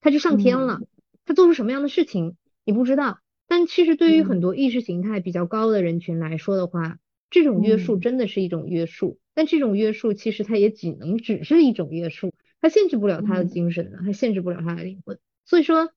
[0.00, 0.80] 他就上天了，
[1.26, 6.96] 他做出什么样的事情你不知道，但其实对于很多意识形态比较高的人群来说的话。
[7.30, 15.18] 这种约束真的是一种约束，但这种约束其实它也仅能只是一种约束，它限制不了他的精神的，它限制不了他的灵魂。
[15.44, 15.90] 所以说，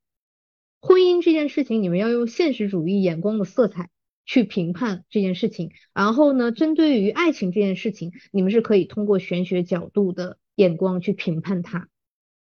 [0.81, 3.89] 婚姻这件事情，你们要用现实主义眼光的色彩
[4.25, 5.71] 去评判这件事情。
[5.93, 11.87] 然后呢，针对于爱情这件事情，你们是可以通过玄学角度的眼光去评判它。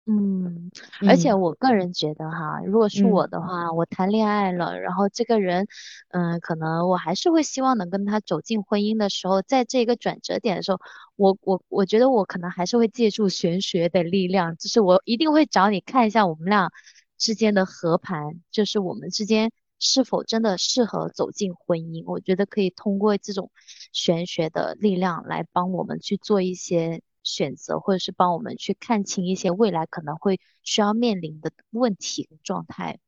[0.09, 0.71] 嗯，
[1.09, 5.67] 而且我个人觉得哈，如果是我的话，我谈恋爱了，然后这个人，
[6.11, 10.79] 嗯，可能我还是会希望能跟他走进婚姻的时候，在这个转折点的时候，
[11.17, 16.71] 我我我觉得我可能还是会借助玄学的力量，就是我一定会找你看一下我们俩
[17.19, 19.51] 之间的合盘，就是我们之间
[19.81, 22.05] 是否真的适合走进婚姻。
[22.07, 23.51] 我觉得可以通过这种
[23.91, 27.03] 玄学的力量来帮我们去做一些。
[27.27, 32.99] 选择，或者是帮我们去看清一些未来可能会需要面临的问题状态。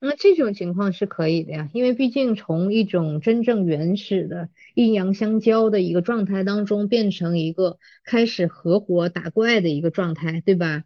[0.00, 10.82] 那这种情况是可以的呀，因为毕竟从一种真正原始的阴阳相交的一个状态当中，变成一个开始合伙打怪的一个状态，对吧？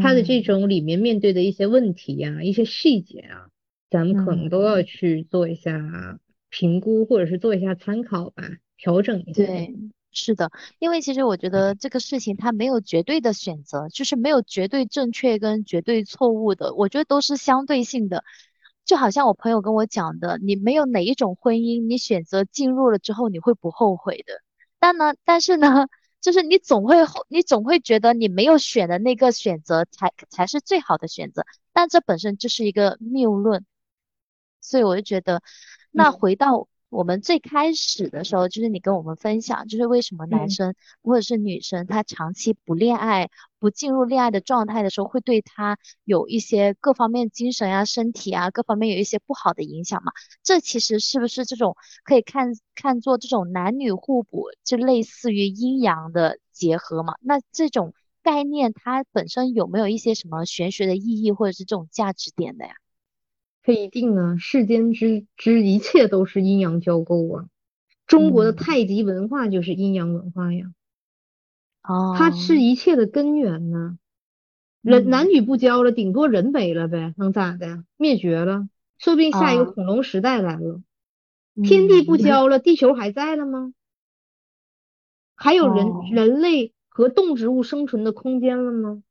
[0.00, 3.48] 他的这种里面面对的一些问题呀，一些细节啊，
[3.90, 8.44] 咱们可能都要去做一下评估，或者是做一下参考吧，
[8.76, 9.44] 调整一下。
[9.44, 9.74] 对，
[10.12, 18.22] 是的，因为其实我觉得这个事情它没有绝对的选择，就是没有绝对正确跟绝对错误的，我觉得都是相对性的。
[18.84, 24.42] 就好像我朋友跟我讲的，你没有哪一种婚姻，你选择进入了之后你会不后悔的。
[24.78, 25.88] 但呢，但是呢，
[26.20, 31.44] 就是你总会后，你总会觉得你没有选的那个选择才才是最好的选择。
[31.72, 33.64] 但这本身就是一个谬论。
[34.60, 35.42] 所以我就觉得，
[35.90, 50.12] 那回到我们最开始的时候，就是你跟我们分享，就是为什么男生或者是女生他长期不恋爱、不进入恋爱的状态的时候，会对他有一些各方面精神啊、身体啊各方面有一些不好的影响嘛？
[50.42, 57.14] 这其实是不是这种可以看看作这种男女互补，就类似于阴阳的结合嘛？
[57.22, 62.74] 那这种概念它本身有没有一些什么玄学的意义，或者是这种价值点的呀？
[63.62, 67.46] 这一定啊，世间之之一切都是阴阳交构啊。
[68.06, 70.72] 中国的太极文化就是阴阳文化呀。
[71.84, 72.14] 哦。
[72.18, 73.98] 它是一切的根源呢。
[74.80, 77.84] 人男女不交了，顶多人没了呗，能咋的？
[77.96, 80.82] 灭绝了，说不定下一个恐龙时代来了。
[81.62, 83.72] 天地不交了，地球还在了吗？
[85.36, 89.04] 还有人人类和动植物生存的空间了吗？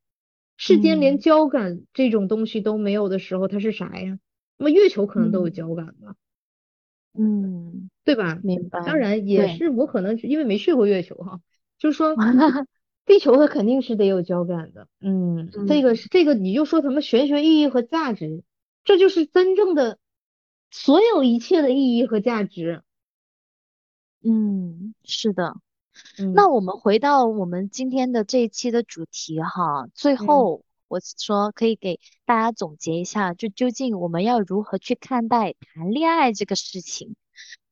[0.57, 4.19] 世间连交感这种东西都没有的时候，它是啥呀？
[4.61, 6.13] 那么月球可能都有交感吧，
[7.17, 8.39] 嗯，对吧？
[8.43, 8.79] 明白。
[8.85, 11.41] 当然也是我可能因为没去过月球哈，
[11.79, 12.15] 就是说
[13.03, 18.43] 地球它肯定是得有交感的，嗯，这个是这个你就说什么玄学意义和价值，
[18.83, 19.97] 这就是真正的
[20.69, 22.83] 所有一切的意义和价值。
[24.23, 25.55] 嗯，是的。
[26.35, 30.63] 那我们回到我们今天的这一期的主题哈，最后。
[30.91, 37.15] 我说可以给大家总结一下，就究竟我们要如何去看待谈恋爱这个事情。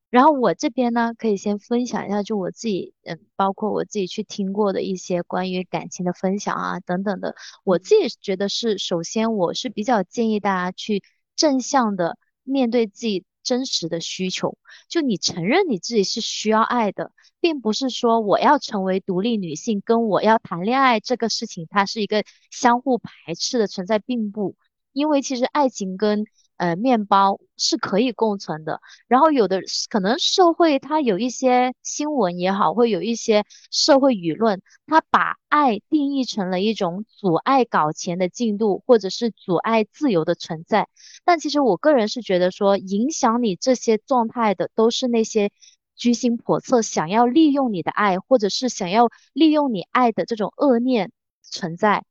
[0.08, 7.36] 然后我这边呢，可以先分享一下，就我自己，嗯，包括我自己去听过的一些关于感情的分享啊，等等的。
[7.62, 11.02] 我自己觉得是，首先我是比较建议大家去
[11.36, 14.56] 正向的面对自己真实的需求，
[14.88, 17.12] 就你承认你自己是需要爱的。
[17.40, 24.56] 并不是说我要成为独立女性，跟我要谈恋爱这个事情，它是一个相互排斥的存在，并不。
[24.92, 26.26] 因为其实爱情跟
[26.60, 28.80] 呃面包是可以共存的。
[29.08, 40.88] 然后有的可能社会它有一些新闻也好，会有一些社会舆论，它把爱定义成了一种阻碍搞钱的进度，或者是阻碍自由的存在。
[41.24, 45.50] 但其实我个人是觉得说，影响你这些状态的都是那些。
[45.96, 52.04] 居心叵测，想要利用你的爱，或者是想要利用你爱的这种恶念存在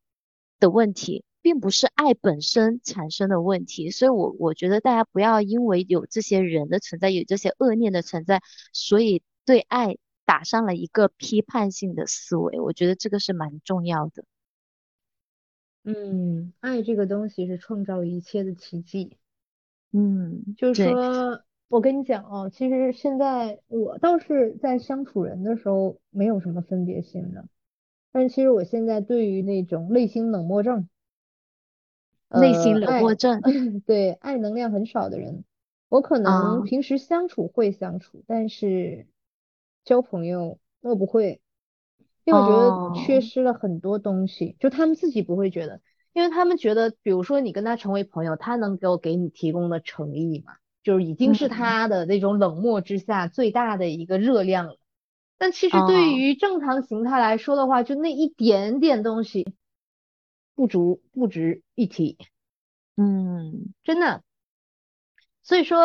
[0.60, 3.92] 的问题，并不是爱本身产生的问题。
[3.92, 8.42] 所以，我我觉得大家不要因为有这些人的存在，有这些恶念的存在，
[8.74, 12.60] 所以对爱打上了一个批判性的思维。
[12.60, 14.24] 我觉得这个是蛮重要的。
[15.84, 19.18] 嗯，爱这个东西是创造一切的奇迹。
[19.92, 21.44] 嗯，就是说。
[21.70, 27.46] 我跟你讲哦，其实现在我倒是在相处人的时候没有什么分别心的，
[28.12, 30.90] 但其实我现在对于那种内心冷漠症，
[32.30, 33.42] 内心冷漠症，
[33.86, 35.44] 对爱能量很少的人，
[35.90, 39.08] 我可能平时相处会相处，但是
[39.84, 41.42] 交朋友我不会，
[42.26, 45.82] 因为我觉得缺失了很多东西，就他们自己不会觉得，
[46.14, 50.54] 因为他们觉得，比如说你跟他成为朋友，他能够给你提供的诚意嘛。
[50.82, 54.78] 就是已经是他的那种冷漠之下最大的一个热量了，
[55.38, 59.46] 但其实对于正常形态来说的话，就那一点点东西
[60.60, 62.18] 不足不值一提，
[62.98, 64.24] 嗯，真的。
[65.42, 65.80] 所以说，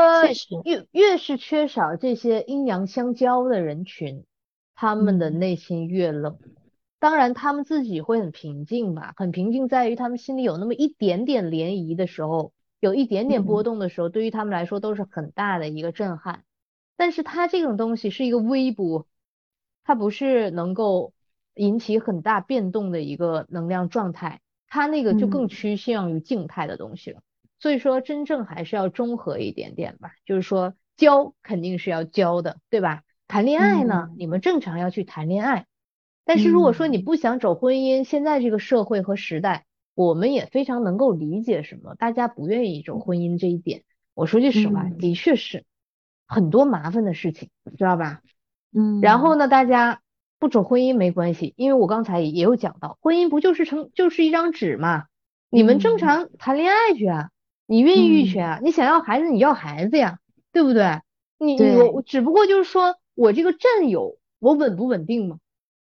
[0.65, 4.25] 越越是缺少这些阴阳相交的人群，
[4.75, 6.41] 他们的内心越冷。
[6.99, 12.53] 当然，他们自己会很平静吧，很平静在于他们心里有那么一点点涟漪的时候。
[12.81, 16.43] 有一点点波动的时候，对于他们来说都是很大的一个震撼。
[16.97, 19.07] 但是它这种东西是一个微波，
[19.85, 21.13] 它不是能够
[21.55, 24.41] 引起很大变动的一个能量状态，
[24.75, 27.21] 它那个就更趋向于静态的东西了。
[27.61, 30.11] 所以说，真正还是要中和一点点吧。
[30.27, 33.03] 就是说，教肯定是要教的，对吧？
[33.29, 35.67] 谈恋爱呢，你们正常要去谈恋爱。
[36.25, 39.65] 但是如果说你不想走婚姻，现在这个社会和时代。
[39.97, 43.85] 我们也非常能够理解什么，大家不愿意走婚姻这一点。
[44.13, 45.63] 我说句实话，的确是
[46.27, 48.21] 很多麻烦的事情，知道吧？
[48.73, 49.01] 嗯。
[49.01, 50.01] 然后呢，大家
[50.45, 55.05] 不走婚姻没关系，因为我刚才也有讲到，婚姻不就是成就是一张纸嘛？
[55.49, 57.31] 你们正常谈恋爱去啊，
[57.65, 60.19] 你孕育权，你想要孩子，你要孩子呀，
[60.53, 61.01] 对不对？
[61.39, 65.39] 你我只不过就是说我这个占有，我稳不稳定嘛？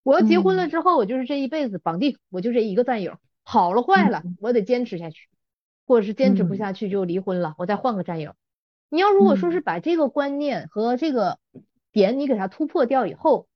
[0.04, 5.28] 我要结婚了之后，我就是这一辈子绑定，我就这一个战友，好了坏了，我得坚持下去，
[5.86, 8.34] 或者是坚持不下去就离婚了，我再换个战友。
[8.88, 11.38] 你要如果说是把这个观念和这个
[11.92, 13.48] 点你给它突破掉以后，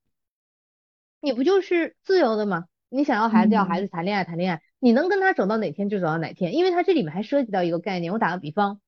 [1.22, 2.66] 你不就是自由的吗？
[2.90, 8.12] 你想要孩子要孩子，谈恋爱谈恋爱，你能跟他走到哪天就走到哪天，因为他这里面还涉及到一个概念。
[8.12, 8.82] 我打个比方，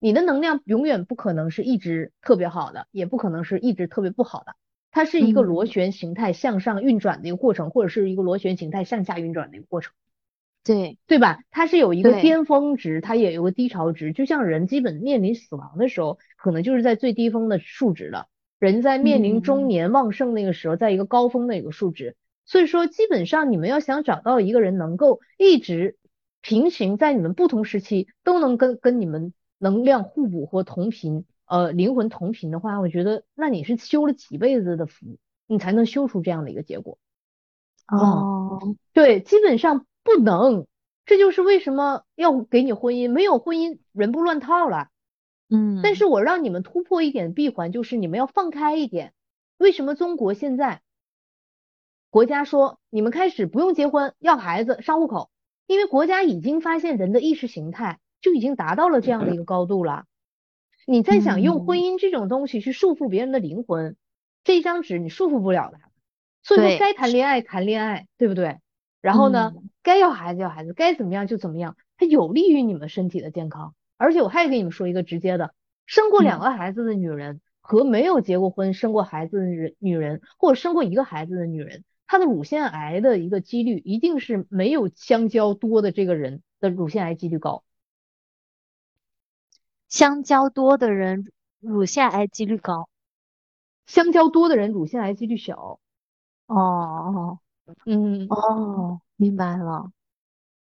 [0.00, 4.56] 你的能量永远不可能是一直特别好的，也不可能是一直特别不好的。
[4.90, 9.92] 它是一个螺旋形态向上运转的一个过程，或者是一个螺旋形态向下运转的一个过程，
[10.64, 11.40] 对对吧？
[11.50, 14.12] 它是有一个巅峰值，它也有个低潮值。
[14.12, 18.28] 就像人基本面临死亡的时候，可能就是在最低峰的数值了；
[18.58, 22.16] 人在面临中年旺盛那个时候，在一个高峰的一个数值。
[22.46, 25.96] 所以说，基本上你们要想找到一个人能够一直
[26.42, 31.24] 平行在你们不同时期都能跟跟你们能量互补或同频。
[31.46, 36.96] 呃，灵魂同频的话，我觉得那你是修了几辈子的福，你才能修出这样的一个结果。
[37.86, 40.66] 哦，对，基本上不能，
[41.04, 44.88] 这就是为什么要给你婚姻，没有婚姻人不乱套了。
[45.54, 49.12] 嗯，但是我让你们突破一点闭环，就是你们要放开一点。
[49.56, 50.82] 为什么中国现在
[52.10, 55.30] 国家说你们开始不用结婚，要孩子上户口？
[55.66, 60.04] 因为国家已经发现人的意识形态就已经达到了这样的一个高度了。
[60.86, 63.96] 你再想用婚姻这种东西去束缚别人的灵魂，
[64.42, 65.78] 这一张纸你束缚不了的。
[66.42, 68.58] 所以说该谈恋爱谈恋爱，对不对？
[69.00, 73.74] 然后呢，该要孩子要孩子，该怎么样就怎么样，它有利于你们身体的健康。
[73.96, 75.54] 而且我还给你们说一个直接的，
[75.86, 87.64] 生过两个孩子的女人和没有结过婚生过孩子的人女人，或者生过一个孩子的女人，她的乳腺癌的一个几率一定是没有香蕉多的这个人的乳腺癌几率高。
[89.88, 91.30] 香蕉多的人
[91.60, 92.88] 乳腺癌几率高，
[93.86, 95.78] 香蕉多的人乳腺癌几率小。
[96.46, 97.38] 哦哦，
[97.86, 99.90] 嗯哦，明白了。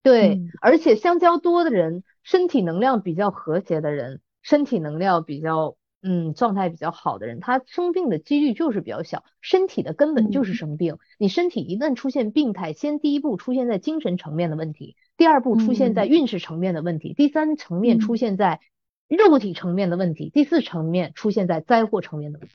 [0.03, 9.23] 对，而且香蕉多的人，身体能量比较和谐的人，身体能量比较嗯状态比较好的人，他生病的几率就是比较小。
[9.41, 18.59] 身体的根本就是生病，你身体一旦出现病态，先第一步出现在精神层面的问题，第二步出现在运势层面的问题，第三层面出现在。
[19.07, 22.55] 肉体层面的问题，第四层面出现在灾祸层面的问题。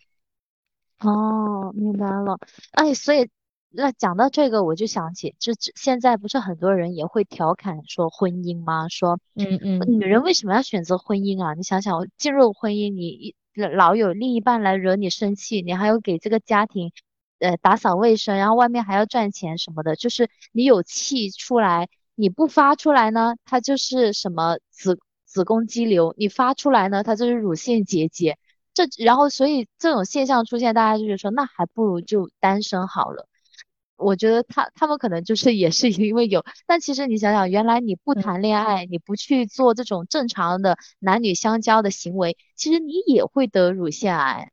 [1.00, 2.40] 哦，明白了。
[2.72, 3.30] 哎，所以
[3.72, 8.88] 那讲到这个，我就想起，这现在不是很多人也会调侃说婚姻吗？
[8.90, 11.54] 说，嗯嗯，女人为什么要选择婚姻啊？
[11.54, 13.36] 你想想，进入婚姻，你
[13.68, 16.92] 老有另一半来惹你生气，你还要给这个家庭
[17.40, 25.00] 呃打扫卫生，然后外面还要赚钱什么的，就是你有气出来，你不发出来呢，它就是什么子。
[25.30, 28.40] 子宫肌瘤，你发出来呢，它就是乳腺结节，
[28.74, 33.29] 这然后所以这种现象出现，大家就是说，那还不如就单身好了。
[34.00, 44.52] 我觉得他他们可能就是也是因为有，但其实你想想，原来你不谈恋爱，你不去做这种正常的男女相交的行为，其实你也会得乳腺癌。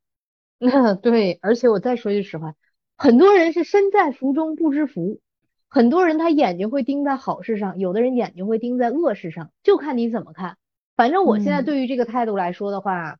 [1.02, 2.54] 对，而且我再说句实话，
[2.96, 5.20] 很多人是身在福中不知福。
[5.68, 10.56] 很多人他眼睛会盯在好事上，有的人眼睛会盯在恶事上，就看你怎么看。
[10.96, 13.18] 反正我现在对于这个态度来说的话，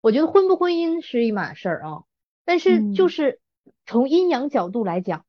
[0.00, 2.02] 我觉得婚不婚姻是一码事儿啊。
[2.44, 3.40] 但是就是
[3.86, 5.24] 从阴阳角度来讲，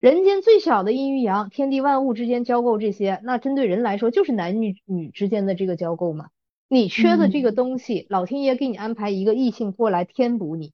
[0.00, 6.28] 人间最小的阴与阳，天地万物之间交构这些，那针对人来说就是男女女之间的这个交构嘛。
[6.68, 10.72] 你缺的这个东西，老天爷给你安排一个异性过来填补你，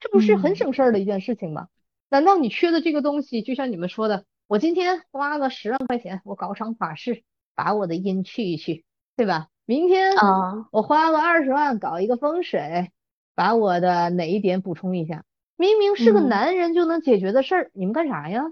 [0.00, 1.68] 这不是很省事儿的一件事情吗？
[2.10, 4.24] 难道你缺的这个东西，就像你们说的？
[4.46, 7.22] 我今天花个十万块钱，我搞场法事，
[7.54, 8.84] 把我的阴去一去，
[9.16, 9.48] 对吧？
[9.64, 12.90] 明天啊，我花个二十万搞一个风水，
[13.34, 15.24] 把我的哪一点补充一下？
[15.58, 18.44] 明明是个男人就能解决的事儿，你们干啥呀？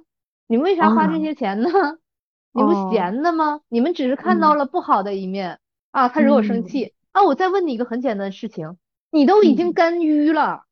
[0.48, 1.70] 你们为啥花这些钱呢？
[2.52, 3.60] 你不闲的吗？
[3.68, 5.60] 你们只是看到了不好的一面
[5.92, 7.22] 啊，他惹我生气啊！
[7.22, 8.76] 我再问你一个很简单的事情，
[9.10, 10.64] 你都已经肝郁了，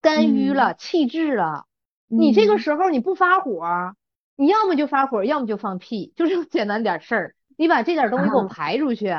[0.00, 1.64] 肝郁了，气滞了。
[2.06, 3.96] 你这个时候你不发火，
[4.36, 7.34] 你要么就发火，要么就放屁，就这么简单点事儿。
[7.56, 9.12] 你把这点东西给我排出去，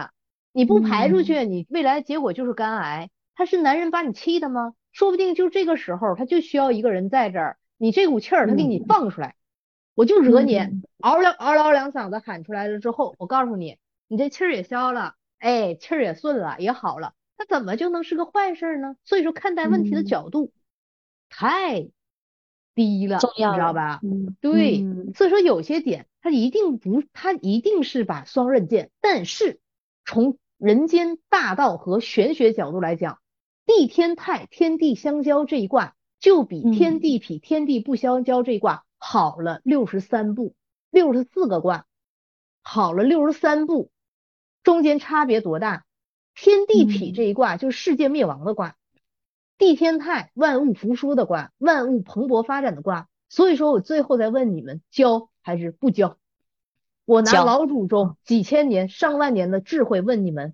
[0.53, 3.09] 你不排出去，你未来的结果就是肝癌。
[3.35, 4.73] 他是男人把你气的吗？
[4.91, 9.35] 说不定就这个时候他就需要一个人在这儿，你这股气儿他给你放出来，
[9.95, 10.57] 我就惹你，
[10.99, 13.77] 嗷两嗷嗷两嗓子喊出来了之后，我告诉你，
[14.07, 18.95] 你这气儿也消了，哎，气儿也顺了，也好了，那怎么就能是个坏事呢？
[19.05, 20.51] 所以说看待问题的角度
[21.29, 21.89] 太。
[22.73, 23.99] 低了，你知道吧？
[24.01, 29.59] 嗯，对，所以说有些点它一定不，它一定是把双刃剑，但是
[30.05, 33.19] 从人间大道和玄学角度来讲，
[33.65, 40.55] 地天泰天地相交这一卦，就比天地痞天地不相交这一卦好了六十三步，
[40.89, 41.85] 六十四个卦，
[42.63, 43.91] 好了六十三步，
[44.63, 45.85] 中间差别多大？
[46.33, 48.75] 天地痞这一卦就是世界灭亡的卦，
[49.57, 53.07] 地天泰万物复苏的卦，万物蓬勃发展的卦。
[53.29, 56.17] 所以说我最后再问你们，交还是不交？
[57.05, 60.53] 我拿老祖宗几千年、上万年的智慧问你们，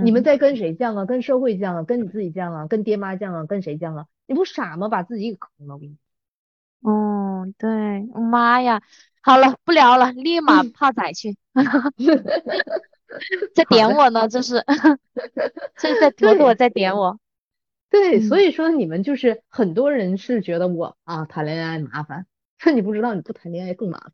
[0.00, 1.04] 你们在跟谁犟啊？
[1.04, 1.82] 跟社会犟啊？
[1.82, 2.66] 跟你自己犟啊？
[2.66, 3.44] 跟爹妈犟啊？
[3.44, 4.06] 跟谁犟啊？
[4.26, 4.88] 你不傻吗？
[4.88, 5.74] 把自己给坑了！
[5.74, 5.96] 我跟你。
[6.84, 8.82] 嗯，对，妈呀，
[9.20, 11.36] 好了，不聊了，立马泡仔去。
[13.54, 14.64] 在点我呢，这是，
[15.76, 17.18] 这是在朵朵在点我。
[17.90, 22.26] 对，所以说你们就是很多人是觉得我啊谈恋爱麻烦，
[22.64, 24.12] 那 你不知道你不谈恋爱更麻烦。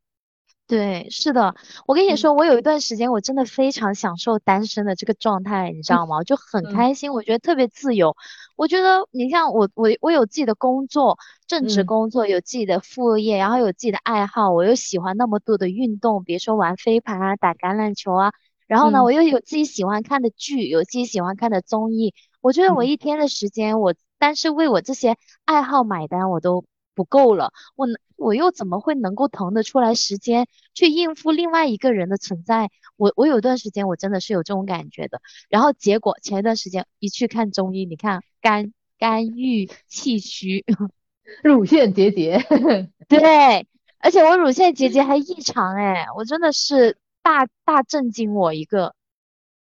[0.68, 1.54] 对，是的，
[1.86, 6.18] 我跟你说，我有一段时间我真的非常享受单身的这个状态，你知道吗？
[6.18, 8.14] 我就很开心，我觉得特别自由。
[8.54, 11.16] 我觉得你像我，我我有自己的工作，
[11.46, 18.32] 正职工作，有自己的副业，然后有自己的爱好，我又喜欢那么多的运动，比如说玩飞盘啊，打橄榄球啊，
[18.66, 22.12] 然后呢，我又有自己喜欢看的剧，有自己喜欢看的综艺。
[22.42, 25.16] 我觉得我一天的时间，我但是为我这些
[25.46, 26.66] 爱好买单，我都。
[26.94, 27.86] 不够了，我
[28.18, 32.68] 我又怎么会能够腾得出来时间去应付另外一个人的存在？
[32.96, 40.64] 我我有段时间我真的是有这种感觉的，然后结果前一段时间一去看中医，你看肝肝郁气虚，
[41.44, 42.44] 乳腺结节，
[43.08, 43.66] 对，
[43.98, 48.94] 而且我乳腺结节还异常哎，我真的是大大震惊我一个。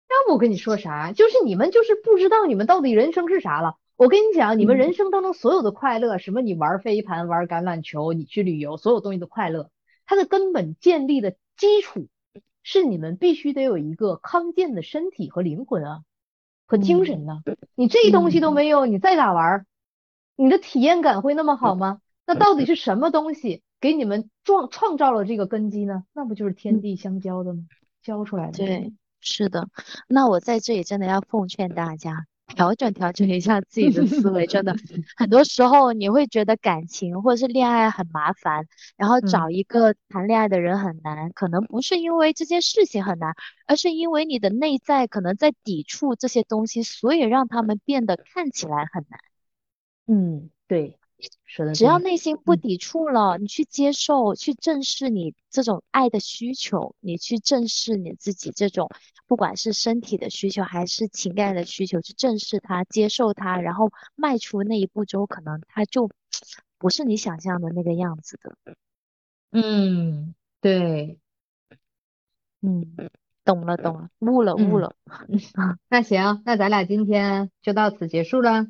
[0.09, 1.13] 要不我跟你说啥？
[1.13, 3.75] 就是你们就是不知道你们到底人生是啥了。
[4.01, 9.69] 我跟你讲，你们人生当中所有的快乐，什么你玩飞盘、玩橄榄球、你去旅游，所有东西的快乐，
[10.07, 12.07] 它的根本建立的基础
[12.63, 15.99] 是你们必须得有一个康健的身体和灵魂啊，
[16.65, 17.43] 和精神呢。
[17.75, 19.67] 你这东西都没有，你再咋玩，
[20.35, 22.01] 你的体验感会那么好吗？
[22.25, 26.05] 那到底是什么东西给你们创创造了这个根基呢？
[26.11, 27.65] 那不就是天地相交的吗？
[28.01, 28.53] 交出来的。
[28.65, 29.67] 对，是的。
[30.07, 32.25] 那我在这里真的要奉劝大家。
[32.55, 34.75] 调整调整一下自己的思维，真的，
[35.17, 38.65] 很多时候你会觉得感情或者是恋爱很麻烦，
[38.97, 43.33] 然后找一个谈恋爱的人很难，可能不是因为这件事情很难，
[43.67, 49.19] 而是因为你的内在可能在抵触这些东西，所以让他们变得看起来很难。
[50.07, 50.97] 嗯，对。
[51.73, 58.89] 只要内心不抵触了，你去接受、去正视你这种爱的需求，你去正视你自己这种
[59.27, 66.09] 不管是身体的需求还是情感的需求，去正视它、接受它，然后迈出那一步之后，可能它就
[66.77, 68.75] 不是你想象的那个样子的。
[69.51, 71.19] 嗯，对，
[72.61, 72.95] 嗯，
[73.43, 74.95] 懂了，懂了，悟了，悟了。
[75.89, 78.67] 那行，那咱俩今天就到此结束了。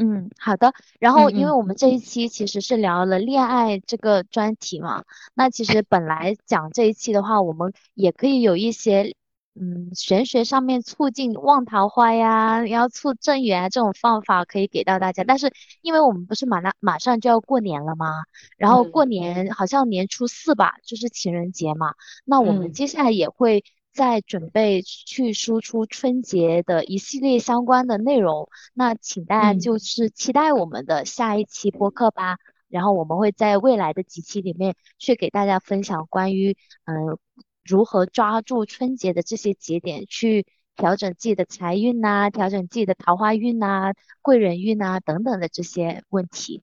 [0.00, 0.72] 嗯，好的。
[1.00, 5.02] 然后，因为我们这一期其实是聊了恋爱这个专题嘛，
[5.34, 9.16] 那其实本来讲这一期的话，我们也可以有一些，
[9.60, 15.24] 嗯，玄学上面促进旺桃花呀，要促正缘这种方法可以给到大家。
[15.24, 18.22] 但是，因为我们不是马上马上就要过年了吗？
[18.56, 21.94] 然后过年好像年初四吧，就是情人节嘛。
[22.24, 23.64] 那我们接下来也会。
[23.98, 32.36] 在准备去输出春节的一系列相关的内容，那请大家就是期待我们的下一期播客吧。
[32.68, 37.18] 然后我们会在未来的几期里面去给大家分享关于嗯
[37.64, 40.46] 如何抓住春节的这些节点，去
[40.76, 46.62] 调整自己的财运呐，调整自己的桃花运呐、贵人运呐等等的这些问题。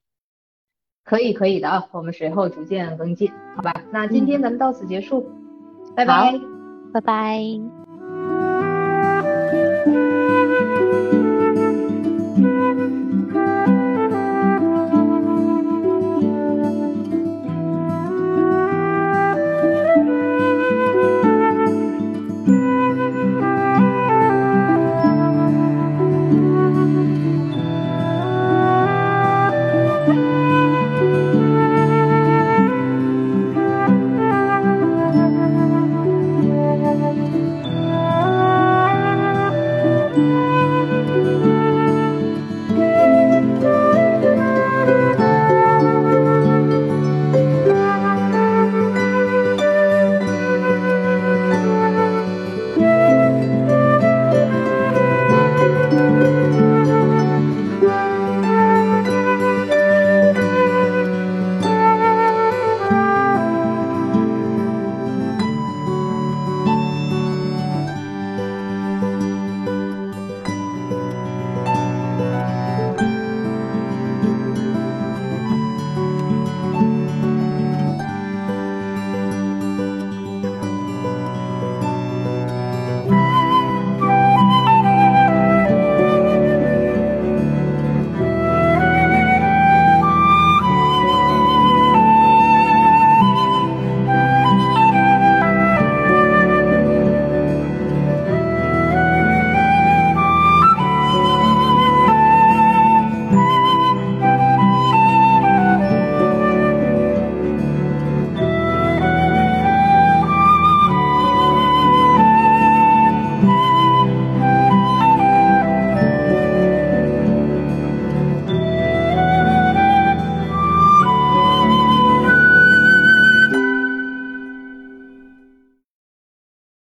[1.04, 3.84] 可以可以的啊，我们随后逐渐跟进，好吧？
[3.92, 5.30] 那今天咱们到此结束，
[5.98, 6.55] 拜拜。
[6.96, 7.76] 拜拜。